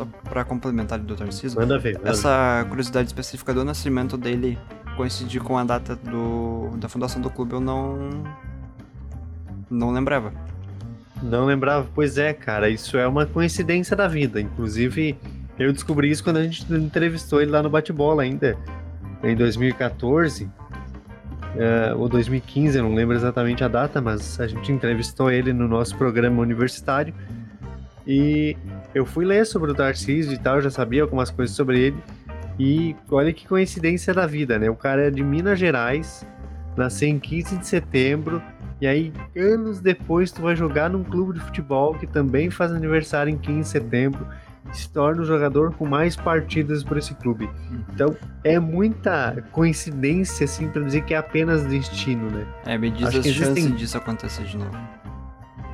[0.00, 4.58] Só para complementar do Tarciso, Manda ver, manda essa curiosidade específica do nascimento dele
[4.96, 8.08] coincidir com a data do, da fundação do clube, eu não
[9.70, 10.32] não lembrava.
[11.22, 11.86] Não lembrava?
[11.94, 14.40] Pois é, cara, isso é uma coincidência da vida.
[14.40, 15.16] Inclusive,
[15.58, 18.56] eu descobri isso quando a gente entrevistou ele lá no bate-bola ainda,
[19.22, 20.48] em 2014.
[21.56, 25.68] eh, ou 2015, eu não lembro exatamente a data, mas a gente entrevistou ele no
[25.68, 27.14] nosso programa universitário.
[28.06, 28.56] E
[28.94, 31.96] eu fui ler sobre o Tarcísio e tal, eu já sabia algumas coisas sobre ele.
[32.58, 34.68] E olha que coincidência da vida, né?
[34.68, 36.26] O cara é de Minas Gerais,
[36.76, 38.42] nasceu em 15 de setembro,
[38.80, 43.30] e aí anos depois tu vai jogar num clube de futebol que também faz aniversário
[43.32, 44.26] em 15 de setembro
[44.70, 47.48] e se torna o jogador com mais partidas por esse clube.
[47.94, 52.46] Então é muita coincidência, assim, pra dizer que é apenas destino, né?
[52.66, 54.76] É, me diz Acho as que chances existem- disso acontecer de novo.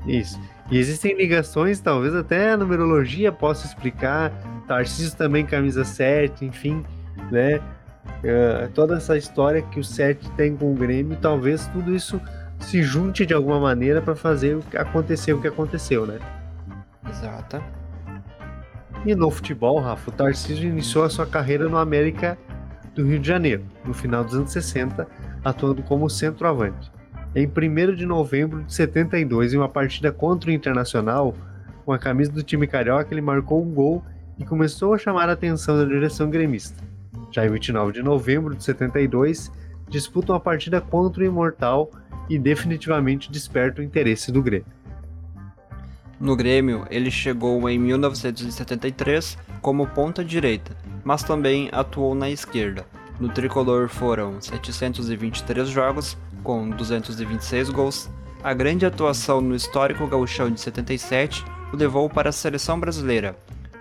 [0.07, 0.41] Isso.
[0.71, 4.33] E existem ligações, talvez até a numerologia possa explicar.
[4.67, 6.85] Tarcísio também camisa 7, enfim,
[7.31, 7.61] né?
[8.25, 12.21] Eh, toda essa história que o 7 tem com o Grêmio, talvez tudo isso
[12.59, 16.19] se junte de alguma maneira para fazer o que acontecer o que aconteceu, né?
[17.09, 17.63] Exata.
[19.05, 22.37] E no futebol, Rafa, o Tarcísio iniciou a sua carreira no América
[22.95, 25.07] do Rio de Janeiro, no final dos anos 60,
[25.45, 26.91] atuando como centroavante.
[27.37, 31.37] Em 1 de novembro de 72, em uma partida contra o Internacional,
[31.85, 34.03] com a camisa do time carioca, ele marcou um gol
[34.39, 36.83] e começou a chamar a atenção da direção gremista.
[37.31, 39.53] Já em 29 de novembro de 72,
[39.87, 41.91] disputa uma partida contra o Imortal
[42.27, 44.73] e definitivamente desperta o interesse do Grêmio.
[46.19, 52.87] No Grêmio, ele chegou em 1973 como ponta direita, mas também atuou na esquerda.
[53.21, 58.09] No tricolor foram 723 jogos, com 226 gols.
[58.45, 63.37] A grande atuação no histórico gauchão de 77 o levou para a seleção brasileira,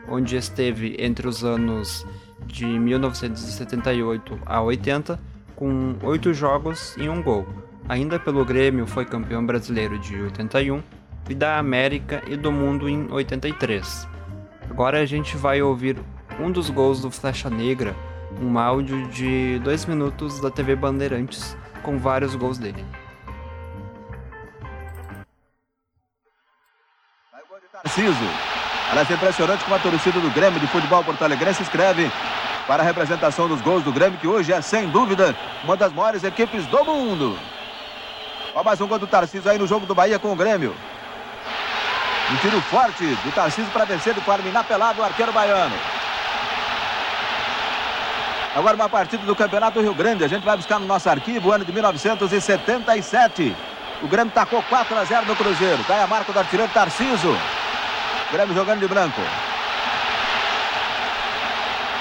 [0.10, 2.04] onde esteve entre os anos
[2.47, 5.19] de 1978 a 80,
[5.56, 7.45] com 8 jogos e um gol.
[7.88, 10.82] Ainda pelo Grêmio foi campeão brasileiro de 81
[11.30, 14.08] e da América e do mundo em 83.
[14.71, 15.99] Agora a gente vai ouvir
[16.39, 17.95] um dos gols do Flecha Negra,
[18.41, 21.55] um áudio de 2 minutos da TV Bandeirantes
[21.86, 22.83] com vários gols dele.
[27.71, 28.17] Tarciso.
[28.89, 32.11] Aliás, impressionante como a torcida do Grêmio de Futebol Porto Alegre se inscreve
[32.67, 36.23] para a representação dos gols do Grêmio, que hoje é, sem dúvida, uma das maiores
[36.23, 37.38] equipes do mundo.
[38.55, 40.75] Ó, mais um gol do Tarcísio aí no jogo do Bahia com o Grêmio.
[42.31, 45.75] Um tiro forte do Tarcísio para vencer de forma inapelada o arqueiro baiano.
[48.56, 50.24] Agora uma partida do Campeonato Rio Grande.
[50.24, 53.53] A gente vai buscar no nosso arquivo o ano de 1977.
[54.01, 55.84] O Grêmio tacou 4 a 0 no Cruzeiro.
[55.84, 57.38] Cai a marca do artilheiro Tarciso.
[58.32, 59.20] Grêmio jogando de branco.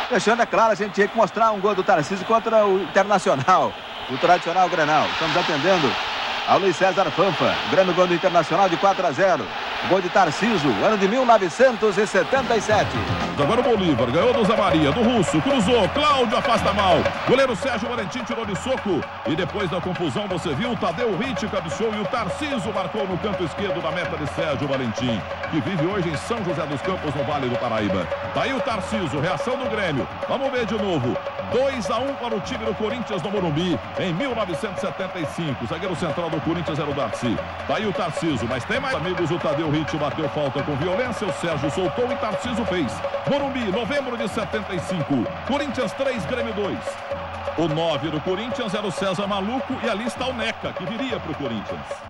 [0.08, 3.72] Fechando, é claro, a gente tinha que mostrar um gol do Tarcísio contra o Internacional.
[4.08, 5.06] o tradicional Grenal.
[5.08, 5.92] Estamos atendendo
[6.46, 7.52] ao Luiz César Fanfa.
[7.72, 9.44] Grêmio gol do Internacional de 4 a 0.
[9.88, 12.88] Gol de Tarciso, ano de 1977.
[13.38, 16.96] Agora o Bolívar ganhou do Zé Maria, do Russo, cruzou, Cláudio afasta mal.
[17.28, 19.00] Goleiro Sérgio Valentim tirou de soco.
[19.26, 23.18] E depois da confusão você viu o Tadeu Ritt cabeceou e o Tarciso marcou no
[23.18, 25.20] canto esquerdo da meta de Sérgio Valentim,
[25.50, 28.06] que vive hoje em São José dos Campos, no Vale do Paraíba.
[28.32, 30.08] Tá aí o Tarciso, reação do Grêmio.
[30.28, 31.14] Vamos ver de novo.
[31.52, 35.64] 2 a 1 para o time do Corinthians no Morumbi em 1975.
[35.64, 37.36] O zagueiro central do Corinthians era o Darcy.
[37.66, 39.30] Tá aí o Tarciso, mas tem mais amigos.
[39.30, 41.26] O Tadeu Ritt bateu falta com violência.
[41.26, 42.92] O Sérgio soltou e Tarciso fez.
[43.28, 45.04] Morumbi, novembro de 75.
[45.48, 46.78] Corinthians 3, Grêmio 2.
[47.58, 51.18] O 9 do Corinthians era o César Maluco e ali está o Neca, que viria
[51.18, 52.04] para o Corinthians.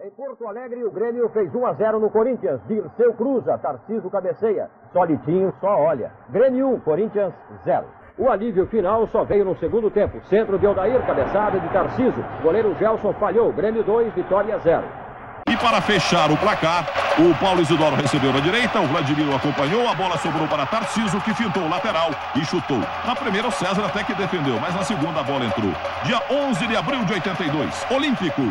[0.00, 2.60] Em Porto Alegre, o Grêmio fez 1 a 0 no Corinthians.
[2.68, 4.70] Dirceu cruza, Tarciso cabeceia.
[4.92, 6.12] Solitinho só olha.
[6.28, 7.84] Grêmio 1, Corinthians 0.
[8.16, 10.20] O alívio final só veio no segundo tempo.
[10.26, 12.24] Centro de Aldair, cabeçada de Tarciso.
[12.44, 13.52] Goleiro Gelson falhou.
[13.52, 15.07] Grêmio 2, Vitória 0.
[15.50, 16.86] E para fechar o placar,
[17.18, 21.20] o Paulo Isidoro recebeu na direita, o Vladimir o acompanhou, a bola sobrou para Tarciso,
[21.22, 22.78] que fintou o lateral e chutou.
[23.06, 25.72] Na primeira, o César até que defendeu, mas na segunda a bola entrou.
[26.04, 28.42] Dia 11 de abril de 82, Olímpico,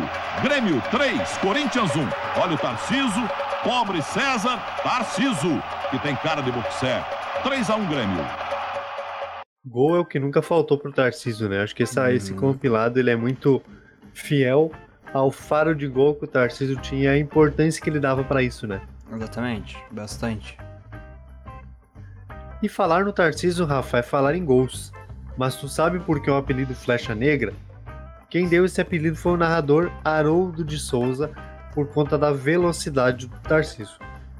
[0.42, 2.08] Grêmio 3, Corinthians 1.
[2.40, 3.30] Olha o Tarciso,
[3.62, 7.04] pobre César, Tarciso, que tem cara de boxer.
[7.44, 8.26] 3 a 1 Grêmio.
[9.64, 11.62] Gol é o que nunca faltou pro Tarciso, né?
[11.62, 12.08] Acho que essa, Uhum.
[12.08, 13.62] esse compilado ele é muito
[14.12, 14.72] fiel
[15.12, 18.42] ao faro de gol que o Tarciso tinha e a importância que ele dava pra
[18.42, 18.80] isso, né?
[19.12, 20.58] Exatamente, bastante.
[22.62, 24.92] E falar no Tarciso, Rafa, é falar em gols.
[25.36, 27.54] Mas tu sabe por que o apelido Flecha Negra?
[28.28, 31.30] Quem deu esse apelido foi o narrador Haroldo de Souza,
[31.72, 33.98] por conta da velocidade do Tarciso.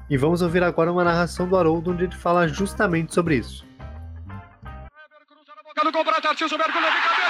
[0.09, 3.65] E vamos ouvir agora uma narração do Haroldo, onde ele fala justamente sobre isso.
[5.63, 7.28] Boca do gol para Tarcísio, mergulhou de cabeça,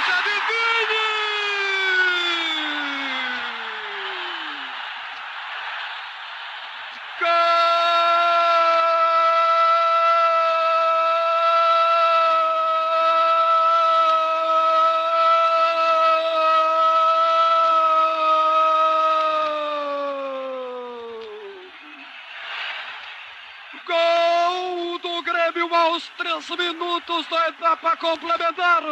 [26.00, 28.82] Aos três minutos da etapa complementar.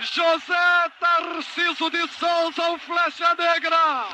[0.00, 4.08] José Tarciso de Souza, o Flecha Negra,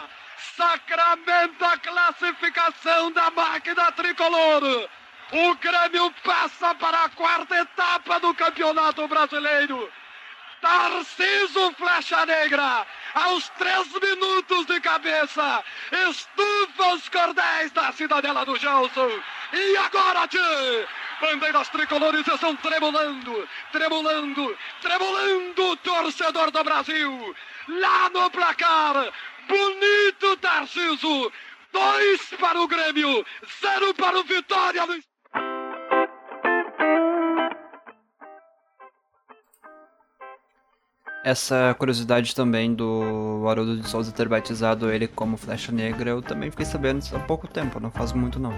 [0.54, 4.90] sacramenta a classificação da máquina tricolor.
[5.32, 9.90] O Grêmio passa para a quarta etapa do Campeonato Brasileiro.
[10.60, 15.64] Tarciso Flecha Negra, aos três minutos de cabeça,
[16.10, 19.10] estufa os cordéis da cidadela do Gelson.
[19.54, 20.86] E agora, tchê,
[21.20, 27.34] bandeiras tricolores estão tremulando, tremulando, tremulando, torcedor do Brasil.
[27.68, 29.12] Lá no placar,
[29.46, 31.32] bonito Tarciso,
[31.72, 33.24] dois para o Grêmio,
[33.60, 34.86] zero para o Vitória.
[34.86, 35.10] No...
[41.22, 46.50] Essa curiosidade também do Haroldo de Souza ter batizado ele como Flecha Negra, eu também
[46.50, 48.54] fiquei sabendo há pouco tempo, não faz muito não.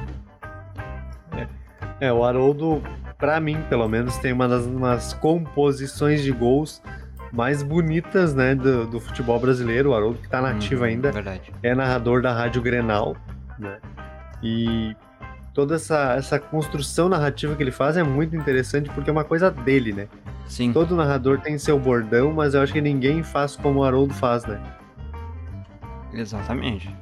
[1.36, 1.61] É,
[2.10, 2.82] o Haroldo,
[3.18, 6.82] pra mim, pelo menos, tem uma das umas composições de gols
[7.30, 9.90] mais bonitas, né, do, do futebol brasileiro.
[9.90, 11.12] O Haroldo que tá nativo Uhum, ainda.
[11.12, 11.52] verdade.
[11.62, 13.16] É narrador da Rádio Grenal,
[13.58, 13.78] né?
[14.42, 14.96] E
[15.54, 19.50] toda essa, essa construção narrativa que ele faz é muito interessante porque é uma coisa
[19.50, 20.08] dele, né?
[20.46, 20.72] Sim.
[20.72, 24.44] Todo narrador tem seu bordão, mas eu acho que ninguém faz como o Haroldo faz,
[24.44, 24.60] né?
[26.12, 26.94] Exatamente.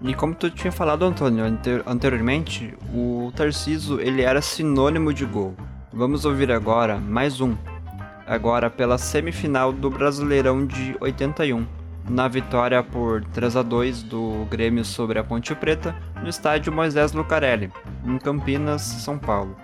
[0.00, 5.54] E como tu tinha falado, Antônio, ante- anteriormente, o Tarciso ele era sinônimo de gol.
[5.92, 7.56] Vamos ouvir agora mais um.
[8.26, 11.66] Agora pela semifinal do Brasileirão de 81,
[12.08, 17.12] na vitória por 3 a 2 do Grêmio sobre a Ponte Preta, no estádio Moisés
[17.12, 17.72] Lucarelli,
[18.04, 19.56] em Campinas, São Paulo.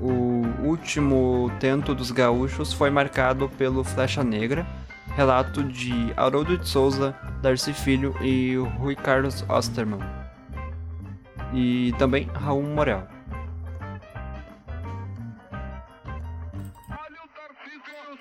[0.00, 4.66] O último tento dos gaúchos foi marcado pelo Flecha Negra,
[5.16, 10.00] relato de Haroldo de Souza, Darcy Filho e Rui Carlos Osterman.
[11.52, 13.06] E também Raul Morel.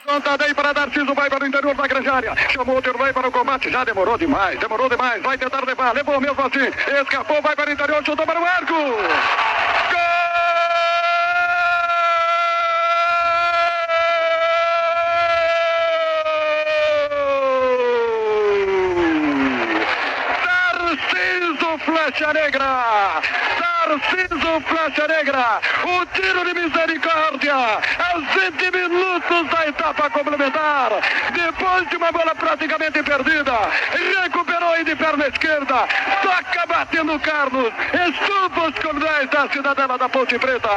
[0.10, 2.36] Santa Day para Narciso, vai para o interior da grande área.
[2.50, 5.22] Chamou o Dirley para o combate, já demorou demais, demorou demais.
[5.22, 6.68] Vai tentar levar, levou mesmo assim.
[7.00, 8.74] Escapou, vai para o interior, chutou para o arco.
[21.86, 23.22] Flecha Negra!
[23.90, 25.60] Tarciso Flecha Negra!
[25.84, 27.56] O tiro de misericórdia!
[27.56, 30.92] Aos 20 minutos da etapa complementar!
[31.34, 33.58] Depois de uma bola praticamente perdida,
[34.22, 35.88] recuperou aí de perna esquerda,
[36.22, 40.70] toca batendo o Carlos, estupa os cordéis da cidadela da Ponte Preta.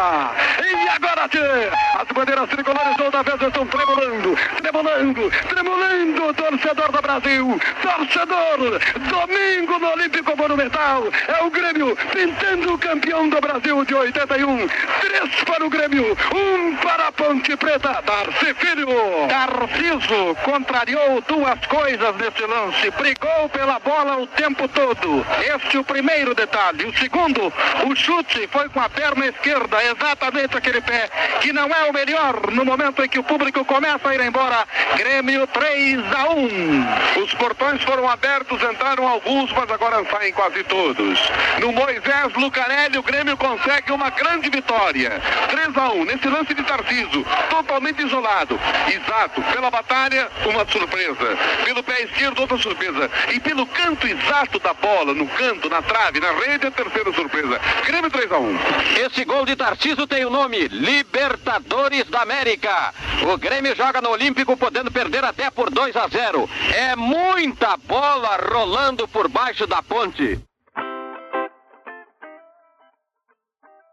[0.64, 7.60] E agora, tchê, as bandeiras tricolores toda vez estão tremulando, tremulando, tremulando, torcedor do Brasil,
[7.82, 14.68] torcedor, domingo no Olímpico Monumental, é o Grêmio pintando o campeão do Brasil de 81.
[15.00, 18.88] Três para o Grêmio, um para a Ponte Preta, Darcy Filho.
[19.28, 25.26] Tarciso contrariou duas coisas nesse lance, brigou pela bola o tempo todo.
[25.54, 26.86] Este é o primeiro detalhe.
[26.86, 27.52] O segundo,
[27.86, 31.08] o chute foi com a perna esquerda, exatamente aquele pé
[31.40, 34.66] que não é o melhor no momento em que o público começa a ir embora.
[34.96, 37.22] Grêmio 3 a 1.
[37.22, 41.18] Os portões foram abertos, entraram alguns, mas agora saem quase todos.
[41.60, 45.20] No Moisés Lucarelli, o Grêmio consegue uma grande vitória.
[45.50, 48.58] 3 a 1 nesse lance de Tarciso, totalmente isolado.
[48.88, 51.38] Exato, pela batalha, uma surpresa.
[51.64, 53.10] Pelo pé esquerdo, outra surpresa.
[53.32, 57.60] E pelo canto exato da bola, no canto, na trave, na rede, a terceira surpresa.
[57.84, 58.58] Grêmio 3 a 1.
[59.06, 62.94] Esse gol de Tarciso tem o nome Libertadores da América.
[63.22, 66.48] O Grêmio joga no Olímpico podendo perder até por 2 a 0.
[66.74, 70.40] É muita bola rolando por baixo da ponte.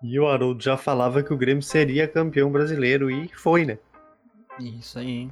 [0.02, 3.78] E o Haroldo já falava que o Grêmio seria campeão brasileiro e foi, né?
[4.60, 5.30] Isso aí.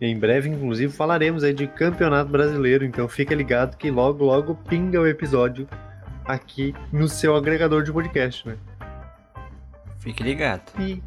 [0.00, 5.00] Em breve, inclusive, falaremos aí de campeonato brasileiro, então fica ligado que logo, logo pinga
[5.00, 5.68] o episódio
[6.24, 8.56] aqui no seu agregador de podcast, né?
[10.00, 10.72] Fique ligado.
[10.80, 11.02] E,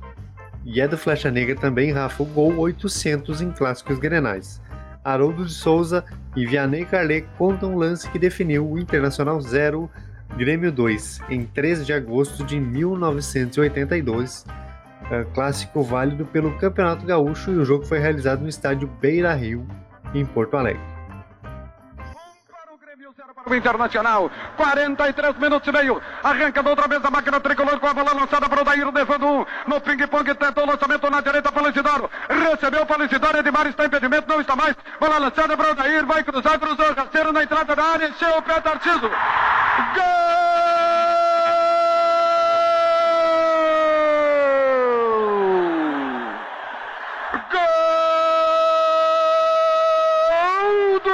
[0.63, 4.61] e é do Flecha Negra também, Rafa, o gol 800 em clássicos grenais.
[5.03, 6.03] Haroldo de Souza
[6.35, 9.89] e Vianney Carlet contam um lance que definiu o Internacional 0,
[10.37, 14.45] Grêmio 2, em 13 de agosto de 1982,
[15.09, 19.65] é, clássico válido pelo Campeonato Gaúcho e o jogo foi realizado no estádio Beira Rio,
[20.13, 20.94] em Porto Alegre.
[23.53, 26.01] Internacional, 43 minutos e meio.
[26.23, 29.45] Arranca outra vez a máquina tricolor com a bola lançada para o Daíro, levando um.
[29.67, 31.65] No ping-pong, tentou o lançamento na direita para o.
[32.29, 34.75] Recebeu Lisidoro, Edmar está impedimento, não está mais.
[34.99, 38.41] Bola lançada para o Daír, vai cruzar, cruzou, rasteiro na entrada da área, encheu o
[38.41, 39.11] pé Tarciso.
[39.93, 40.35] Gol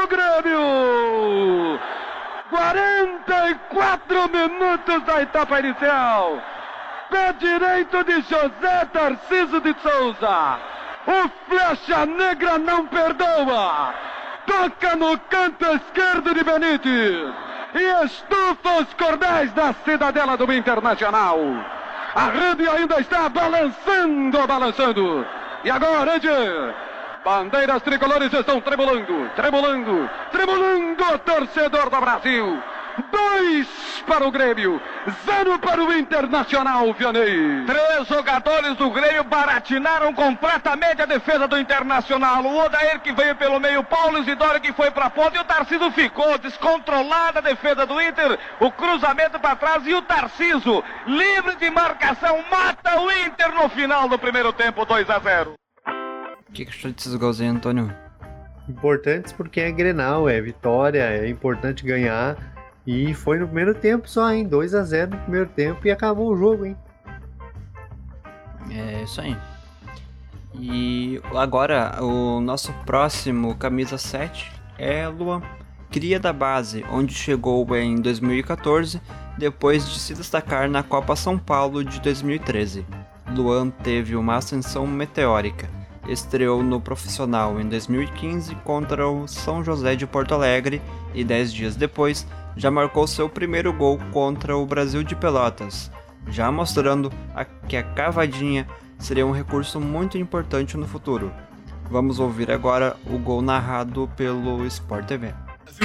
[0.08, 0.51] Grêmio!
[3.56, 6.42] 44 minutos da etapa inicial.
[7.10, 10.60] Pé direito de José Tarciso de Souza.
[11.08, 13.94] O Flecha Negra não perdoa.
[14.46, 17.34] Toca no canto esquerdo de Benítez.
[17.74, 21.40] E estufa os cordéis da cidadela do Internacional.
[22.16, 25.26] A rede ainda está balançando, balançando.
[25.64, 26.28] E agora, Ed,
[27.24, 32.62] bandeiras tricolores estão tremulando, tremulando, tremulando, torcedor do Brasil.
[33.12, 33.68] Dois
[34.06, 34.82] para o Grêmio,
[35.26, 37.66] zero para o Internacional, Vianney.
[37.66, 42.44] Três jogadores do Grêmio baratinaram completamente a defesa do Internacional.
[42.44, 45.46] O Odair que veio pelo meio, Paulo Isidoro que foi para a ponta e o
[45.46, 48.38] Tarciso ficou descontrolada a defesa do Inter.
[48.60, 54.10] O cruzamento para trás e o Tarciso, livre de marcação, mata o Inter no final
[54.10, 55.54] do primeiro tempo, 2 a 0.
[56.50, 57.96] O que, que achou desses gols aí, Antônio?
[58.68, 62.36] Importantes porque é Grenal, é vitória, é importante ganhar.
[62.86, 64.48] E foi no primeiro tempo só, hein?
[64.48, 66.76] 2 a 0 no primeiro tempo e acabou o jogo, hein?
[68.70, 69.38] É isso aí.
[70.54, 75.42] E agora o nosso próximo camisa 7 é Luan,
[75.90, 79.02] cria da base, onde chegou em 2014,
[79.38, 82.86] depois de se destacar na Copa São Paulo de 2013.
[83.36, 85.70] Luan teve uma ascensão meteórica.
[86.08, 90.82] Estreou no profissional em 2015 contra o São José de Porto Alegre
[91.14, 92.26] e 10 dias depois
[92.56, 95.92] já marcou seu primeiro gol contra o Brasil de Pelotas,
[96.28, 98.68] já mostrando a que a cavadinha
[99.00, 101.32] seria um recurso muito importante no futuro.
[101.90, 105.34] Vamos ouvir agora o gol narrado pelo Sport TV.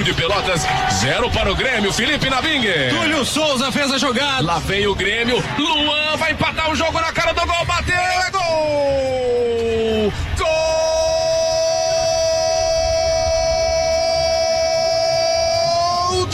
[0.04, 2.90] de Pelotas, zero para o Grêmio, Felipe Nabingue.
[2.90, 4.42] Túlio Souza fez a jogada.
[4.42, 8.30] Lá vem o Grêmio, Luan vai empatar o jogo na cara do gol, bateu, é
[8.30, 10.12] gol!
[10.38, 10.85] Gol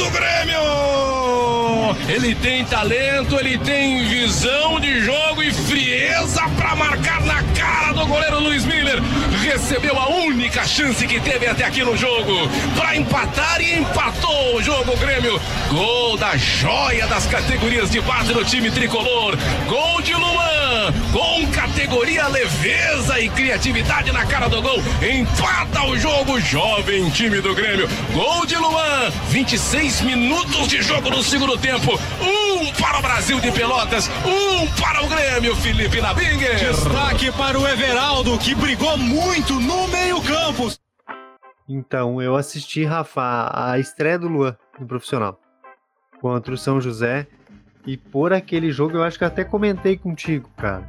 [0.02, 0.58] do Grêmio!
[2.08, 8.04] Ele tem talento, ele tem visão de jogo e frieza para marcar na cara do
[8.06, 9.00] goleiro Luiz Miller.
[9.42, 14.62] Recebeu a única chance que teve até aqui no jogo para empatar e empatou o
[14.62, 15.40] jogo Grêmio.
[15.68, 19.36] Gol da joia das categorias de base do time tricolor.
[19.68, 20.51] Gol de Luan
[21.12, 24.78] com categoria leveza e criatividade na cara do gol.
[25.02, 27.88] Empata o jogo, jovem time do Grêmio.
[28.12, 31.92] Gol de Luan, 26 minutos de jogo no segundo tempo.
[32.20, 36.58] Um para o Brasil de Pelotas, um para o Grêmio, Felipe Nabinger.
[36.58, 40.68] Destaque para o Everaldo, que brigou muito no meio-campo.
[41.68, 45.38] Então, eu assisti, Rafa, a estreia do Luan no profissional
[46.20, 47.26] contra o São José.
[47.86, 50.88] E por aquele jogo eu acho que até comentei contigo, cara.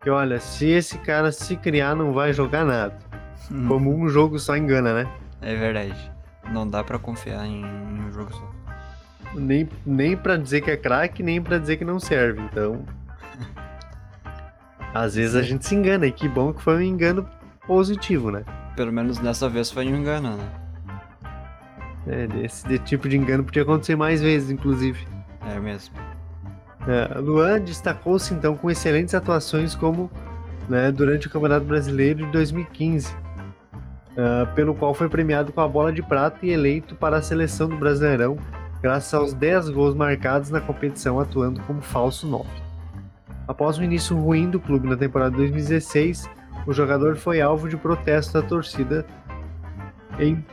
[0.00, 2.98] Que olha, se esse cara se criar, não vai jogar nada.
[3.50, 3.66] Hum.
[3.68, 5.08] Como um jogo só engana, né?
[5.40, 6.10] É verdade.
[6.52, 8.50] Não dá pra confiar em um jogo só.
[9.34, 12.40] Nem, nem pra dizer que é craque, nem pra dizer que não serve.
[12.42, 12.84] Então.
[14.92, 17.28] Às vezes a gente se engana, e que bom que foi um engano
[17.66, 18.44] positivo, né?
[18.74, 20.48] Pelo menos dessa vez foi um engano, né?
[22.06, 25.06] É, desse tipo de engano podia acontecer mais vezes, inclusive.
[25.46, 25.94] É mesmo.
[26.86, 30.10] É, Luan destacou-se então com excelentes atuações como
[30.68, 35.92] né, durante o Campeonato Brasileiro de 2015, uh, pelo qual foi premiado com a bola
[35.92, 38.38] de prata e eleito para a seleção do Brasileirão,
[38.80, 42.48] graças aos 10 gols marcados na competição atuando como falso 9.
[43.48, 46.30] Após o início ruim do clube na temporada 2016,
[46.66, 49.04] o jogador foi alvo de protesto da torcida
[50.20, 50.44] em,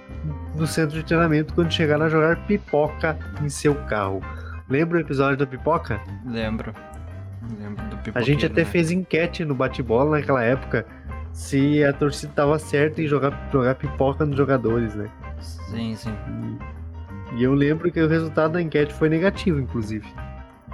[0.56, 4.22] no centro de treinamento quando chegaram a jogar pipoca em seu carro.
[4.70, 6.02] Lembra o episódio da pipoca?
[6.26, 6.74] Lembro.
[7.60, 8.20] Lembro do pipoca.
[8.20, 8.66] A gente até né?
[8.66, 10.86] fez enquete no bate-bola naquela época
[11.32, 15.10] se a torcida estava certa em jogar, jogar pipoca nos jogadores, né?
[15.40, 16.14] Sim, sim.
[17.36, 20.08] E eu lembro que o resultado da enquete foi negativo, inclusive.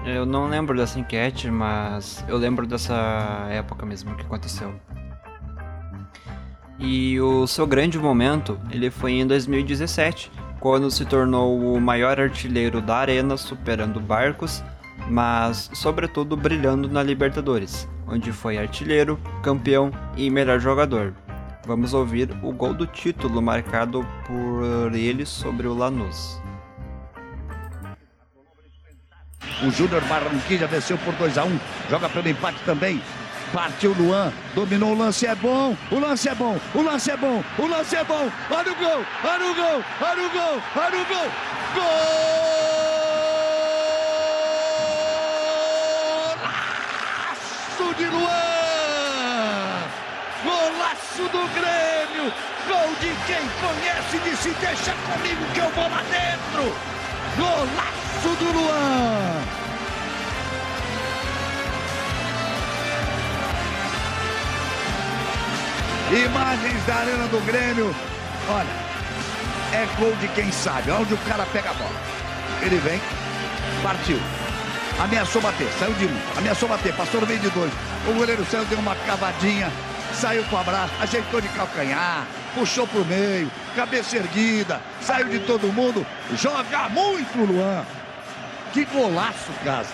[0.06, 4.74] Eu não lembro dessa enquete, mas eu lembro dessa época mesmo que aconteceu.
[6.80, 10.32] E o seu grande momento, ele foi em 2017,
[10.64, 14.64] quando se tornou o maior artilheiro da arena, superando Barcos,
[15.10, 21.14] mas sobretudo brilhando na Libertadores, onde foi artilheiro, campeão e melhor jogador.
[21.68, 26.42] Vamos ouvir o gol do título marcado por ele sobre o Lanús.
[29.68, 31.60] O Júnior Barranquilla desceu por 2 a 1
[31.90, 33.02] joga pelo empate também.
[33.54, 37.44] Partiu Luan, dominou o lance, é bom, o lance é bom, o lance é bom,
[37.60, 38.28] o lance é bom.
[38.50, 41.32] Olha o gol, olha o gol, olha o gol, olha o gol.
[46.56, 48.32] Golaço de Luan!
[50.44, 52.34] Golaço do Grêmio!
[52.68, 56.76] Gol de quem conhece, disse deixa comigo que eu vou lá dentro!
[57.38, 59.63] Golaço do Luan!
[66.14, 67.96] Imagens da Arena do Grêmio.
[68.48, 68.68] Olha,
[69.74, 70.92] é gol de quem sabe.
[70.92, 72.00] Onde o cara pega a bola.
[72.62, 73.02] Ele vem,
[73.82, 74.20] partiu.
[75.00, 76.38] Ameaçou bater, saiu de um.
[76.38, 77.72] Ameaçou bater, passou no meio de dois.
[78.08, 79.72] O goleiro saiu, deu uma cavadinha,
[80.14, 85.74] saiu com o abraço, ajeitou de calcanhar, puxou pro meio, cabeça erguida, saiu de todo
[85.74, 86.06] mundo.
[86.36, 87.84] Joga muito, Luan.
[88.72, 89.90] Que golaço, casa.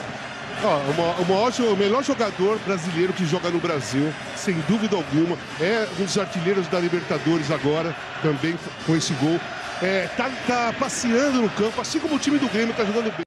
[0.62, 5.38] Ó, o, maior, o melhor jogador brasileiro que joga no Brasil, sem dúvida alguma.
[5.62, 9.40] É um dos artilheiros da Libertadores agora, também com esse gol.
[9.82, 13.26] É, tá, tá passeando no campo, assim como o time do Grêmio tá jogando bem.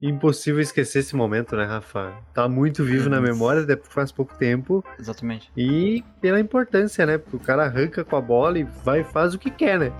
[0.00, 2.14] Impossível esquecer esse momento, né, Rafa?
[2.32, 4.82] Tá muito vivo na memória, até porque faz pouco tempo.
[4.98, 5.50] Exatamente.
[5.54, 7.18] E pela importância, né?
[7.18, 9.92] Porque o cara arranca com a bola e vai e faz o que quer, né?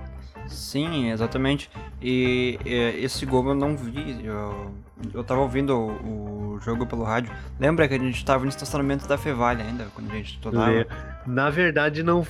[0.47, 1.69] Sim, exatamente.
[2.01, 4.25] E, e esse gol eu não vi.
[4.25, 4.71] Eu,
[5.13, 7.31] eu tava ouvindo o, o, jogo pelo rádio.
[7.59, 10.85] Lembra que a gente tava no estacionamento da Fevalha ainda, quando a gente estudava?
[11.25, 12.25] Na verdade, não.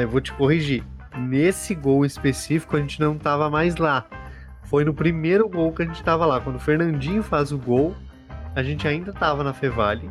[0.00, 0.84] Eu vou te corrigir.
[1.16, 4.06] Nesse gol específico, a gente não tava mais lá.
[4.64, 6.40] Foi no primeiro gol que a gente tava lá.
[6.40, 7.94] Quando o Fernandinho faz o gol,
[8.54, 10.10] a gente ainda tava na Fevale.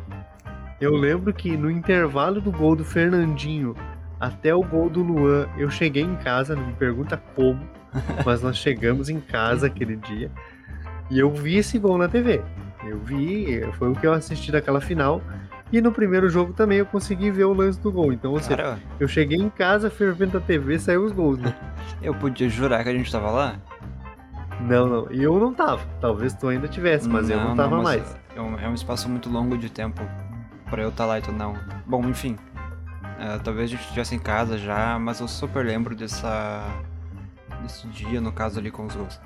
[0.80, 3.74] Eu lembro que no intervalo do gol do Fernandinho
[4.18, 7.60] até o gol do Luan, eu cheguei em casa, não me pergunta como,
[8.24, 10.30] mas nós chegamos em casa aquele dia
[11.10, 12.40] e eu vi esse gol na TV.
[12.84, 15.22] Eu vi, foi o que eu assisti daquela final.
[15.70, 18.12] E no primeiro jogo também eu consegui ver o lance do gol.
[18.12, 21.54] Então, ou seja, eu cheguei em casa, fervendo a TV, saiu os gols, né?
[22.02, 23.56] Eu podia jurar que a gente tava lá?
[24.60, 25.06] Não, não.
[25.10, 25.86] Eu não tava.
[26.00, 28.16] Talvez tu ainda tivesse, mas não, eu não tava não, mais.
[28.34, 30.02] É um, é um espaço muito longo de tempo
[30.68, 31.54] para eu estar tá lá e tu não.
[31.86, 32.36] Bom, enfim.
[33.02, 36.64] Uh, talvez a gente estivesse em casa já, mas eu super lembro dessa.
[37.62, 39.20] Desse dia, no caso ali com os gols.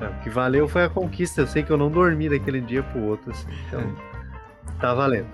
[0.00, 1.40] É, o que valeu foi a conquista.
[1.40, 3.48] Eu sei que eu não dormi daquele dia pro outro, assim.
[3.66, 3.94] Então,
[4.80, 5.28] tá valendo.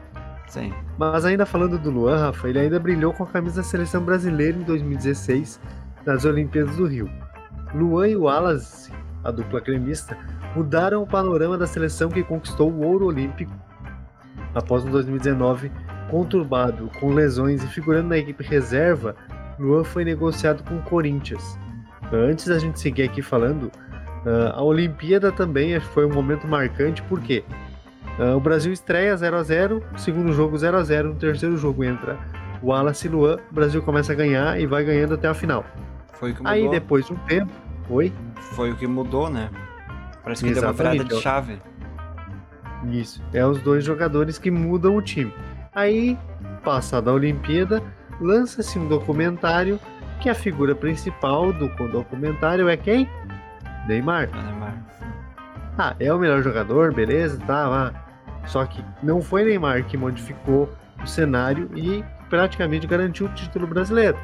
[0.49, 0.73] Sim.
[0.99, 4.57] Mas ainda falando do Luan, Rafa, ele ainda brilhou com a camisa da seleção brasileira
[4.57, 5.61] em 2016
[6.05, 7.11] nas Olimpíadas do Rio.
[7.75, 8.93] Luan e o Wallace,
[9.23, 10.17] a dupla cremista,
[10.55, 13.53] mudaram o panorama da seleção que conquistou o ouro olímpico
[14.55, 15.73] após um 2019
[16.11, 19.17] conturbado, com lesões e figurando na equipe reserva.
[19.59, 21.59] Luan foi negociado com o Corinthians.
[22.13, 23.71] Antes da gente seguir aqui falando,
[24.27, 27.45] ah, a Olimpíada também foi um momento marcante, porque
[28.17, 31.83] Uh, o Brasil estreia 0 a 0 segundo jogo 0 a 0 no terceiro jogo
[31.83, 32.17] entra
[32.63, 35.65] o Wallace e Luan, o Brasil começa a ganhar e vai ganhando até a final.
[36.15, 36.53] Foi o que mudou.
[36.53, 37.53] Aí depois de um tempo,
[37.91, 38.13] oi?
[38.37, 39.51] Foi o que mudou, né?
[40.23, 41.59] Parece que deu uma virada de chave.
[42.91, 45.33] Isso, é os dois jogadores que mudam o time.
[45.75, 46.17] Aí,
[46.63, 47.83] passada a Olimpíada,
[48.21, 49.79] lança-se um documentário
[50.21, 53.09] que a figura principal do documentário é quem?
[53.87, 54.29] Neymar.
[54.33, 54.75] Neymar.
[55.77, 57.93] Ah, é o melhor jogador, beleza, tá, lá.
[58.47, 64.17] Só que não foi Neymar que modificou o cenário e praticamente garantiu o título brasileiro.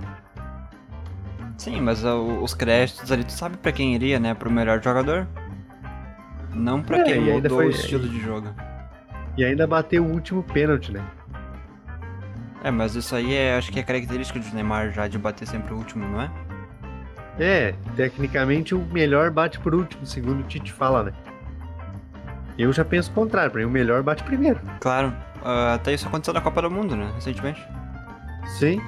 [1.59, 4.33] Sim, mas os créditos ali, tu sabe pra quem iria, né?
[4.33, 5.27] Pro melhor jogador?
[6.55, 8.49] Não pra É, quem mudou foi- o estilo de jogo.
[9.37, 11.03] E ainda bateu o último pênalti, né?
[12.63, 15.73] É, mas isso aí é, acho que é característica do Neymar já de bater sempre
[15.73, 16.31] o último, não é?
[17.39, 21.13] É, tecnicamente o melhor bate por último, segundo o Tite fala, né?
[22.59, 24.61] Eu já penso o contrário, pra mim o melhor bate primeiro.
[24.81, 27.11] Claro, ah, até isso aconteceu na Copa do Mundo, né?
[27.15, 27.67] Recentemente.
[28.59, 28.81] Sim.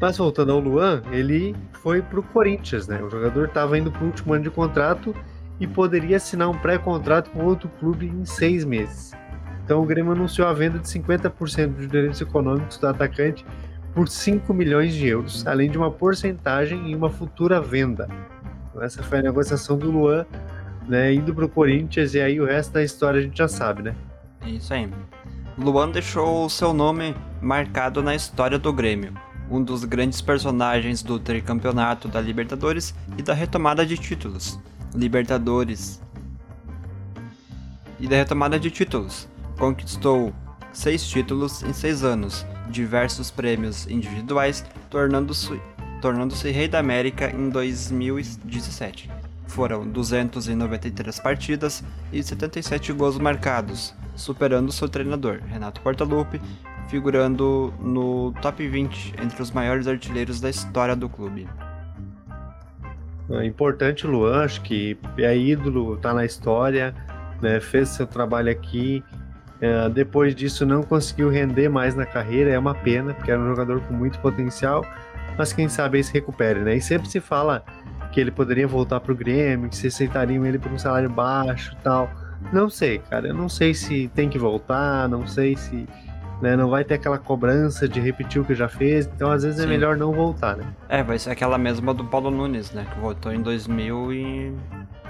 [0.00, 3.02] Mas voltando ao Luan, ele foi pro Corinthians, né?
[3.02, 5.14] O jogador estava indo pro último ano de contrato
[5.58, 9.12] e poderia assinar um pré-contrato com outro clube em seis meses.
[9.64, 13.44] Então o Grêmio anunciou a venda de 50% dos direitos econômicos do atacante
[13.94, 18.08] por 5 milhões de euros, além de uma porcentagem em uma futura venda.
[18.70, 20.24] Então, essa foi a negociação do Luan,
[20.88, 23.94] né, indo pro Corinthians, e aí o resto da história a gente já sabe, né?
[24.46, 24.88] Isso aí.
[25.58, 29.12] Luan deixou o seu nome marcado na história do Grêmio,
[29.50, 34.58] um dos grandes personagens do tricampeonato da Libertadores e da retomada de títulos.
[34.94, 36.00] Libertadores.
[38.00, 39.28] E da retomada de títulos.
[39.62, 40.34] Conquistou
[40.72, 45.62] seis títulos em seis anos, diversos prêmios individuais, tornando-se
[46.00, 49.08] tornando-se rei da América em 2017.
[49.46, 56.40] Foram 293 partidas e 77 gols marcados, superando seu treinador, Renato Portaluppi,
[56.88, 61.46] figurando no top 20 entre os maiores artilheiros da história do clube.
[63.30, 66.92] É importante Luan, acho que é ídolo, tá na história,
[67.40, 69.04] né, fez seu trabalho aqui.
[69.62, 73.46] É, depois disso não conseguiu render mais na carreira, é uma pena, porque era um
[73.48, 74.84] jogador com muito potencial,
[75.38, 76.74] mas quem sabe aí se recupere, né?
[76.76, 77.64] E sempre se fala
[78.12, 81.82] que ele poderia voltar pro Grêmio, que se aceitariam ele por um salário baixo e
[81.82, 82.10] tal.
[82.52, 85.86] Não sei, cara, eu não sei se tem que voltar, não sei se
[86.42, 89.60] né, não vai ter aquela cobrança de repetir o que já fez, então às vezes
[89.60, 89.68] é Sim.
[89.68, 90.64] melhor não voltar, né?
[90.88, 92.84] É, vai ser aquela mesma do Paulo Nunes, né?
[92.92, 94.52] Que voltou em 2000 e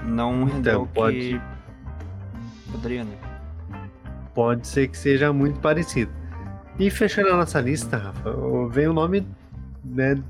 [0.05, 1.41] não rendeu o que pode-
[2.71, 3.15] poderia, né?
[4.33, 6.11] Pode ser que seja muito parecido.
[6.79, 8.33] E fechando a nossa lista, Rafa,
[8.69, 9.27] vem o nome
[9.83, 10.21] né,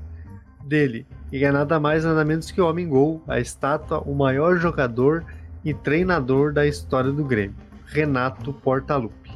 [0.64, 1.06] dele.
[1.32, 5.24] E é nada mais nada menos que o Homem Gol, a estátua, o maior jogador
[5.64, 9.32] e treinador da história do Grêmio, Renato Portaluppi.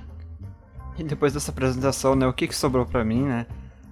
[0.99, 3.47] E depois dessa apresentação, né, o que, que sobrou pra mim, né?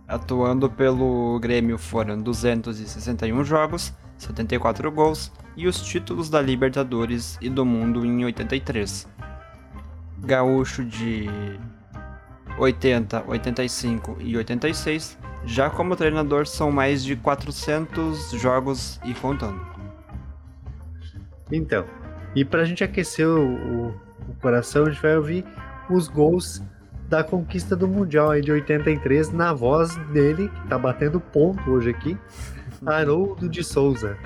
[0.06, 7.64] Atuando pelo Grêmio foram 261 jogos, 74 gols e os títulos da Libertadores e do
[7.64, 9.08] Mundo em 83.
[10.18, 11.28] Gaúcho de
[12.58, 15.18] 80, 85 e 86.
[15.44, 19.60] Já como treinador são mais de 400 jogos e contando.
[21.52, 21.84] Então,
[22.34, 23.40] e pra gente aquecer o,
[23.88, 23.94] o-
[24.28, 25.44] o coração, a gente vai ouvir
[25.88, 26.60] os gols
[27.08, 31.90] da conquista do Mundial aí de 83 na voz dele, que tá batendo ponto hoje
[31.90, 32.18] aqui,
[32.84, 34.16] Haroldo de Souza.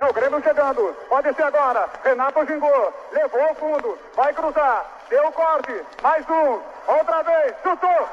[0.00, 0.94] É o Grêmio chegando.
[1.08, 1.88] Pode ser agora.
[2.04, 2.94] Renato gingou.
[3.10, 3.98] Levou ao fundo.
[4.14, 4.86] Vai cruzar.
[5.10, 5.84] Deu o corte.
[6.00, 6.60] Mais um.
[6.86, 7.56] Outra vez.
[7.64, 8.08] Chutou.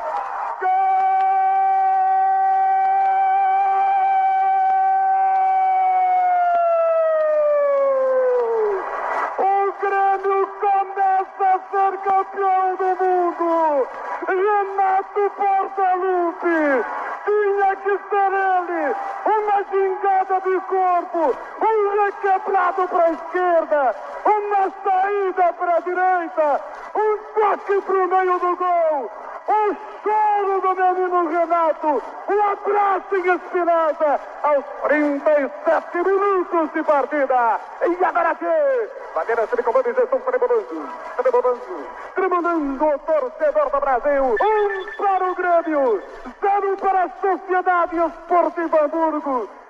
[9.38, 13.88] O Grêmio começa a ser campeão do mundo.
[14.28, 17.15] Renato Portaluppi.
[17.26, 18.96] Tinha que ser ele.
[19.26, 21.36] Uma gingada de corpo.
[21.62, 23.96] Um requebrado para a esquerda.
[24.26, 26.62] Uma saída para a direita.
[26.96, 29.12] Um toque para o meio do gol.
[29.48, 31.88] O choro do menino Renato,
[32.28, 37.60] o abraço em Espinosa aos 37 minutos de partida.
[37.82, 38.46] E agora aqui,
[39.14, 44.36] bandeira de comando e gestão tremulando, tremulando, tremulando o torcedor do Brasil.
[44.42, 46.04] Um para o Grêmio,
[46.42, 49.65] zero para a Sociedade Esportiva Hamburgo.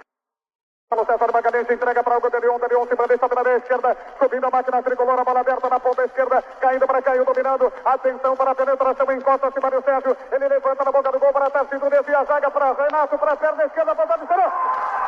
[0.91, 4.83] O César Magalhães entrega para o Godelion, Godelion se prende pela esquerda, subindo a máquina
[4.83, 9.11] tricolor, a bola aberta na ponta esquerda, caindo para Caio, dominando, atenção para a penetração,
[9.11, 12.73] encosta-se Mário Sérgio, ele levanta na boca do gol para Tarcísio, desvia a zaga para
[12.73, 15.04] Renato, para a perna esquerda, para o Gol!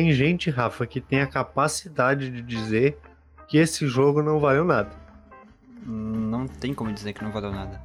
[0.00, 2.98] Tem gente, Rafa, que tem a capacidade de dizer
[3.46, 4.88] que esse jogo não valeu nada.
[5.84, 7.78] Não tem como dizer que não valeu nada.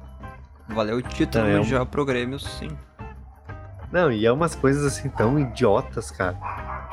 [0.66, 2.70] Valeu o título Não, é um- mundial pro Grêmio, sim.
[3.92, 6.34] Não, e é umas coisas assim tão idiotas, cara,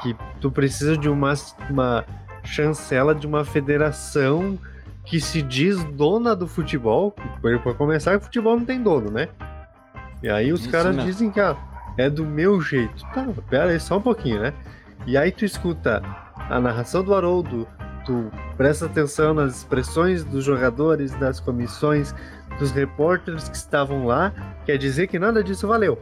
[0.02, 1.34] que tu precisa de uma,
[1.70, 2.06] uma
[2.44, 4.60] chancela de uma federação
[5.06, 7.16] que se diz dona do futebol.
[7.42, 9.30] Para começar, o futebol não tem dono, né?
[10.22, 11.10] E aí os Isso caras mesmo.
[11.10, 11.56] dizem que ah,
[11.98, 13.04] é do meu jeito.
[13.14, 14.54] Tá, pera aí só um pouquinho, né?
[15.06, 16.02] E aí tu escuta
[16.50, 17.68] a narração do Haroldo,
[18.06, 22.16] tu presta atenção nas expressões dos jogadores, das comissões,
[22.58, 24.34] dos repórteres que estavam lá,
[24.66, 26.02] quer dizer que nada disso valeu.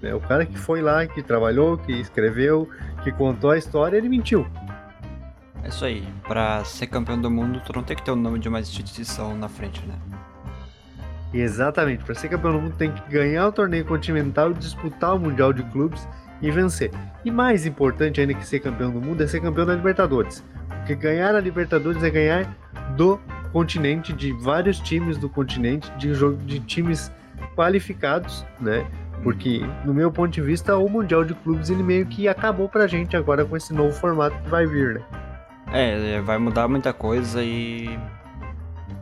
[0.00, 0.14] né?
[0.14, 2.68] O cara que foi lá, que trabalhou, que escreveu,
[3.04, 4.46] que contou a história, ele mentiu.
[5.62, 6.06] É isso aí.
[6.26, 9.36] Pra ser campeão do mundo, tu não tem que ter o nome de uma instituição
[9.36, 9.94] na frente, né?
[11.32, 15.18] E exatamente, para ser campeão do mundo tem que ganhar o torneio continental, disputar o
[15.18, 16.06] Mundial de Clubes
[16.42, 16.90] e vencer.
[17.24, 20.44] E mais importante ainda que ser campeão do mundo é ser campeão da Libertadores.
[20.68, 22.54] Porque ganhar a Libertadores é ganhar
[22.96, 23.18] do
[23.52, 26.12] continente, de vários times do continente, de,
[26.44, 27.12] de times
[27.54, 28.84] qualificados, né?
[29.22, 32.88] Porque, no meu ponto de vista, o Mundial de Clubes ele meio que acabou pra
[32.88, 35.02] gente agora com esse novo formato que vai vir, né?
[35.72, 37.98] É, vai mudar muita coisa e.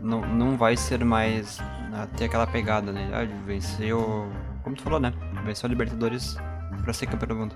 [0.01, 1.59] Não, não vai ser mais.
[1.93, 3.09] ah, ter aquela pegada, né?
[3.13, 4.31] Ah, venceu.
[4.63, 5.13] Como tu falou, né?
[5.45, 6.37] Venceu a Libertadores
[6.83, 7.55] pra ser campeão do mundo.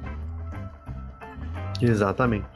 [1.81, 2.47] Exatamente.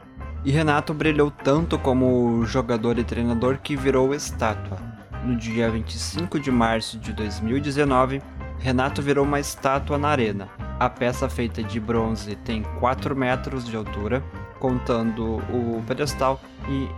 [0.45, 4.79] E Renato brilhou tanto como jogador e treinador que virou estátua.
[5.25, 8.23] No dia 25 de março de 2019,
[8.59, 10.49] Renato virou uma estátua na arena.
[10.79, 14.23] A peça feita de bronze tem 4 metros de altura,
[14.61, 16.89] contando o pedestal, e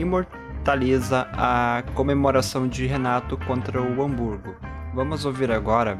[0.00, 4.54] imortaliza a comemoração de Renato contra o Hamburgo.
[4.94, 5.98] Vamos ouvir agora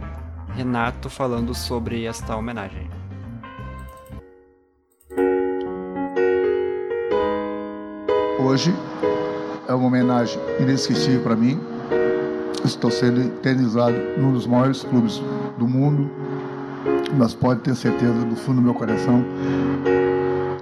[0.54, 2.97] Renato falando sobre esta homenagem.
[8.38, 8.72] Hoje
[9.66, 11.58] é uma homenagem inesquecível para mim.
[12.64, 15.20] Estou sendo eternizado num dos maiores clubes
[15.58, 16.08] do mundo,
[17.16, 19.24] mas pode ter certeza do fundo do meu coração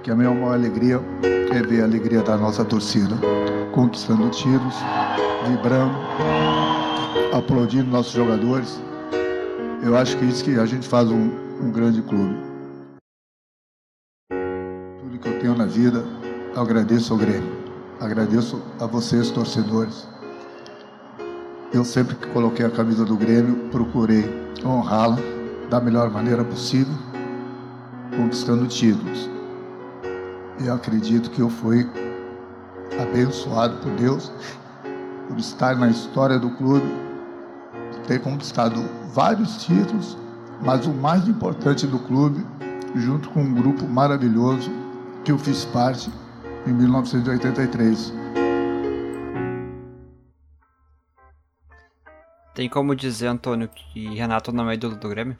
[0.01, 3.15] que a minha maior alegria é ver a alegria da nossa torcida
[3.73, 4.75] conquistando títulos,
[5.47, 5.93] vibrando,
[7.31, 8.81] aplaudindo nossos jogadores.
[9.83, 11.29] Eu acho que é isso que a gente faz um,
[11.61, 12.35] um grande clube.
[14.31, 16.03] Tudo que eu tenho na vida,
[16.55, 17.56] eu agradeço ao Grêmio.
[17.99, 20.07] Agradeço a vocês, torcedores.
[21.73, 24.23] Eu sempre que coloquei a camisa do Grêmio, procurei
[24.63, 25.17] honrá-la
[25.67, 26.93] da melhor maneira possível,
[28.15, 29.27] conquistando títulos.
[30.63, 31.89] Eu acredito que eu fui
[33.01, 34.31] abençoado por Deus
[35.27, 36.85] por estar na história do clube,
[38.07, 38.79] ter conquistado
[39.11, 40.15] vários títulos,
[40.61, 42.45] mas o mais importante do clube,
[42.95, 44.69] junto com um grupo maravilhoso
[45.23, 46.11] que eu fiz parte
[46.67, 48.13] em 1983.
[52.53, 55.37] Tem como dizer, Antônio, que Renato não é ídolo do Grêmio?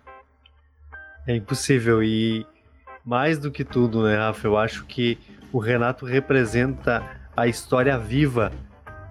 [1.28, 2.04] É impossível.
[2.04, 2.46] E
[3.04, 4.48] mais do que tudo, né, Rafa?
[4.48, 5.18] Eu acho que
[5.52, 7.04] o Renato representa
[7.36, 8.52] a história viva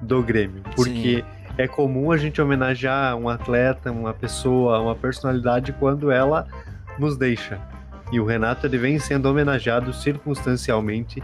[0.01, 0.63] do Grêmio.
[0.75, 1.53] Porque Sim.
[1.59, 6.47] é comum a gente homenagear um atleta, uma pessoa, uma personalidade quando ela
[6.99, 7.61] nos deixa.
[8.13, 11.23] E o Renato ele vem sendo homenageado circunstancialmente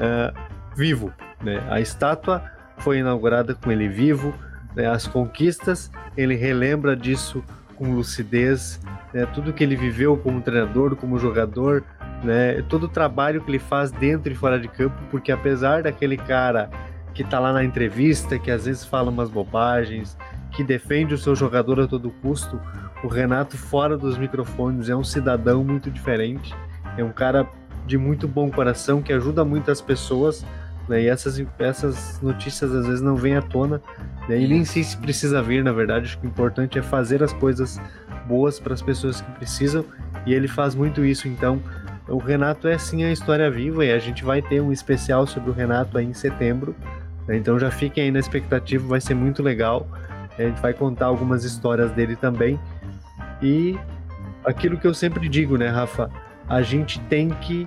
[0.00, 0.34] uh,
[0.74, 1.12] vivo.
[1.42, 1.62] Né?
[1.70, 2.42] A estátua
[2.78, 4.34] foi inaugurada com ele vivo,
[4.74, 4.86] né?
[4.86, 7.44] as conquistas, ele relembra disso
[7.76, 8.80] com lucidez,
[9.12, 9.26] né?
[9.26, 11.84] tudo que ele viveu como treinador, como jogador,
[12.24, 12.62] né?
[12.68, 16.70] todo o trabalho que ele faz dentro e fora de campo, porque apesar daquele cara
[17.14, 20.16] que tá lá na entrevista, que às vezes fala umas bobagens,
[20.52, 22.60] que defende o seu jogador a todo custo,
[23.02, 26.54] o Renato fora dos microfones é um cidadão muito diferente,
[26.96, 27.48] é um cara
[27.86, 30.44] de muito bom coração que ajuda muitas pessoas,
[30.88, 31.02] né?
[31.02, 33.80] E essas, essas notícias às vezes não vêm à tona,
[34.28, 34.38] né?
[34.38, 37.32] E nem sei se precisa vir, na verdade, acho que o importante é fazer as
[37.32, 37.80] coisas
[38.26, 39.84] boas para as pessoas que precisam,
[40.26, 41.60] e ele faz muito isso, então
[42.10, 45.50] o Renato é sim a história viva e a gente vai ter um especial sobre
[45.50, 46.74] o Renato aí em setembro.
[47.26, 47.36] Né?
[47.36, 49.86] Então já fiquem aí na expectativa, vai ser muito legal.
[50.36, 52.58] A gente vai contar algumas histórias dele também.
[53.40, 53.78] E
[54.44, 56.10] aquilo que eu sempre digo, né, Rafa?
[56.50, 57.66] A gente tem que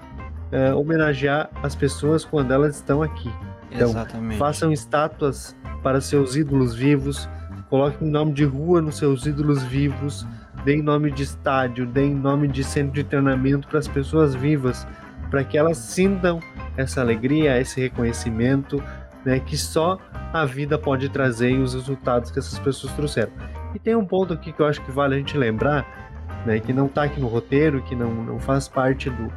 [0.52, 3.32] uh, homenagear as pessoas quando elas estão aqui.
[3.72, 4.38] Então, Exatamente.
[4.38, 7.28] façam estátuas para seus ídolos vivos,
[7.70, 10.28] coloquem nome de rua nos seus ídolos vivos,
[10.64, 14.86] deem nome de estádio, deem nome de centro de treinamento para as pessoas vivas,
[15.32, 16.40] para que elas sintam
[16.78, 18.82] essa alegria, esse reconhecimento,
[19.26, 19.98] né, que só
[20.32, 23.32] a vida pode trazer e os resultados que essas pessoas trouxeram.
[23.74, 26.12] E tem um ponto aqui que eu acho que vale a gente lembrar,
[26.46, 29.32] né, que não está aqui no roteiro, que não, não faz parte do,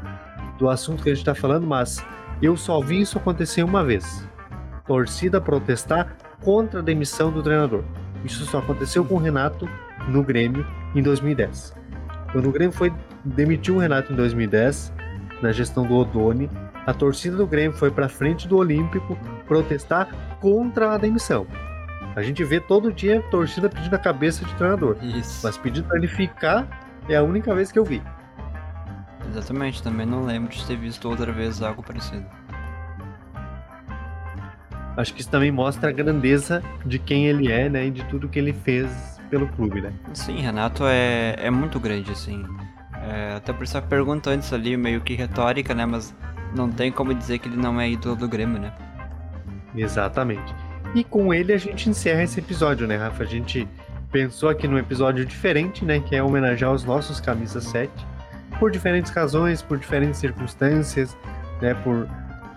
[0.58, 2.04] do assunto que a gente está falando, mas
[2.42, 4.26] eu só vi isso acontecer uma vez.
[4.86, 7.82] Torcida protestar contra a demissão do treinador.
[8.24, 9.68] Isso só aconteceu com o Renato
[10.08, 11.74] no Grêmio em 2010.
[12.32, 12.92] Quando o Grêmio foi
[13.24, 14.92] demitiu o Renato em 2010,
[15.42, 16.48] na gestão do Odoni,
[16.86, 20.08] a torcida do Grêmio foi para frente do Olímpico protestar
[20.40, 21.46] contra a demissão.
[22.14, 24.96] A gente vê todo dia torcida pedindo a cabeça de treinador.
[25.02, 25.40] Isso.
[25.42, 28.02] Mas pedindo para ele ficar é a única vez que eu vi.
[29.28, 32.24] Exatamente, também não lembro de ter visto outra vez algo parecido.
[34.96, 37.86] Acho que isso também mostra a grandeza de quem ele é, né?
[37.86, 39.92] E de tudo que ele fez pelo clube, né?
[40.14, 42.44] Sim, Renato é, é muito grande, assim.
[43.02, 45.84] É, até por essa pergunta antes ali, meio que retórica, né?
[45.84, 46.14] Mas
[46.54, 48.72] não tem como dizer que ele não é ídolo do Grêmio, né?
[49.74, 50.54] Exatamente.
[50.94, 53.22] E com ele a gente encerra esse episódio, né, Rafa?
[53.22, 53.68] A gente
[54.10, 56.00] pensou aqui num episódio diferente, né?
[56.00, 57.90] Que é homenagear os nossos camisas 7.
[58.58, 61.16] Por diferentes razões, por diferentes circunstâncias,
[61.60, 61.74] né?
[61.74, 62.08] Por,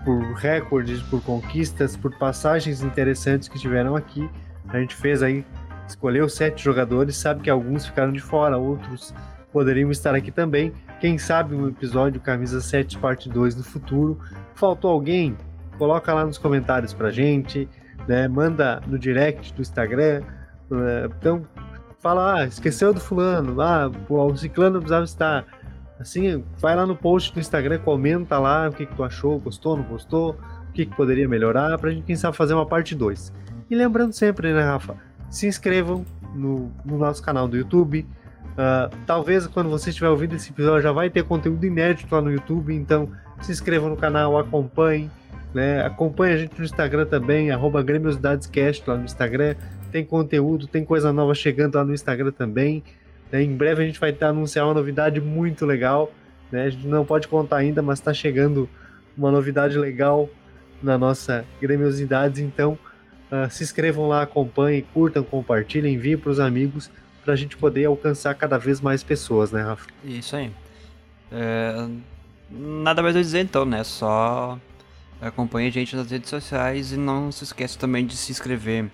[0.06, 4.30] por recordes, por conquistas, por passagens interessantes que tiveram aqui.
[4.70, 5.46] A gente fez aí,
[5.88, 9.14] escolheu sete jogadores, sabe que alguns ficaram de fora, outros
[9.52, 10.72] poderiam estar aqui também.
[11.00, 14.20] Quem sabe um episódio Camisa 7 parte 2 no futuro.
[14.54, 15.36] Faltou alguém?
[15.78, 17.68] Coloca lá nos comentários pra gente,
[18.08, 18.28] né?
[18.28, 20.22] Manda no direct do Instagram.
[20.70, 21.06] Né?
[21.20, 21.46] Então,
[22.00, 25.46] fala, ah, esqueceu do fulano, ah, o ciclano precisava estar.
[26.00, 29.76] Assim, vai lá no post do Instagram, comenta lá o que, que tu achou, gostou,
[29.76, 30.32] não gostou,
[30.70, 33.34] o que, que poderia melhorar, pra gente, quem sabe, fazer uma parte 2.
[33.70, 34.96] E lembrando sempre, né, Rafa?
[35.30, 38.08] Se inscrevam no, no nosso canal do YouTube,
[38.60, 42.30] Uh, talvez quando você estiver ouvindo esse episódio já vai ter conteúdo inédito lá no
[42.30, 43.10] YouTube, então
[43.42, 45.10] se inscreva no canal, acompanhe,
[45.54, 45.86] né?
[45.86, 49.56] Acompanhe a gente no Instagram também, arroba GrêmiosidadesCast lá no Instagram.
[49.92, 52.84] Tem conteúdo, tem coisa nova chegando lá no Instagram também.
[53.32, 53.44] Né?
[53.44, 56.12] Em breve a gente vai anunciar uma novidade muito legal.
[56.52, 56.66] Né?
[56.66, 58.70] A gente não pode contar ainda, mas está chegando
[59.18, 60.30] uma novidade legal
[60.82, 62.40] na nossa Grêmiosidades.
[62.40, 62.78] Então
[63.32, 66.90] uh, se inscrevam lá, acompanhem, curtam, compartilhem, enviem para os amigos
[67.24, 69.88] para a gente poder alcançar cada vez mais pessoas, né, Rafa?
[70.04, 70.52] Isso aí.
[71.32, 71.88] É,
[72.50, 73.84] nada mais a dizer então, né?
[73.84, 74.58] Só
[75.22, 78.90] acompanhe a gente nas redes sociais e não se esqueça também de se inscrever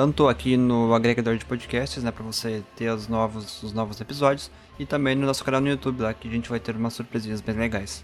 [0.00, 4.50] tanto aqui no agregador de podcasts, né, para você ter os novos, os novos episódios,
[4.78, 7.42] e também no nosso canal no YouTube lá, que a gente vai ter umas surpresinhas
[7.42, 8.02] bem legais.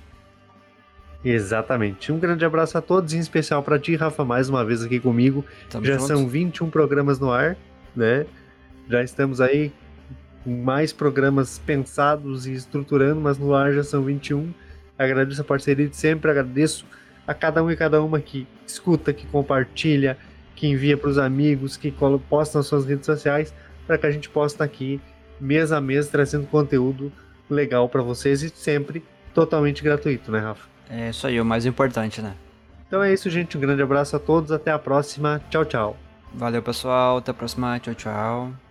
[1.24, 2.12] Exatamente.
[2.12, 5.42] Um grande abraço a todos, em especial para ti, Rafa, mais uma vez aqui comigo.
[5.70, 6.06] Tamo Já junto.
[6.06, 7.56] são 21 programas no ar,
[7.96, 8.26] né?
[8.90, 9.72] Já estamos aí
[10.44, 14.52] com mais programas pensados e estruturando, mas no ar já são 21.
[14.98, 16.84] Agradeço a parceria de sempre, agradeço
[17.26, 20.18] a cada um e cada uma que escuta, que compartilha,
[20.56, 21.94] que envia para os amigos, que
[22.28, 23.54] posta nas suas redes sociais,
[23.86, 25.00] para que a gente possa estar aqui
[25.40, 27.12] mês a mês trazendo conteúdo
[27.48, 30.66] legal para vocês e sempre totalmente gratuito, né, Rafa?
[30.90, 32.34] É isso aí, o mais importante, né?
[32.86, 33.56] Então é isso, gente.
[33.56, 34.52] Um grande abraço a todos.
[34.52, 35.42] Até a próxima.
[35.50, 35.96] Tchau, tchau.
[36.32, 37.18] Valeu, pessoal.
[37.18, 37.78] Até a próxima.
[37.80, 38.65] Tchau, tchau.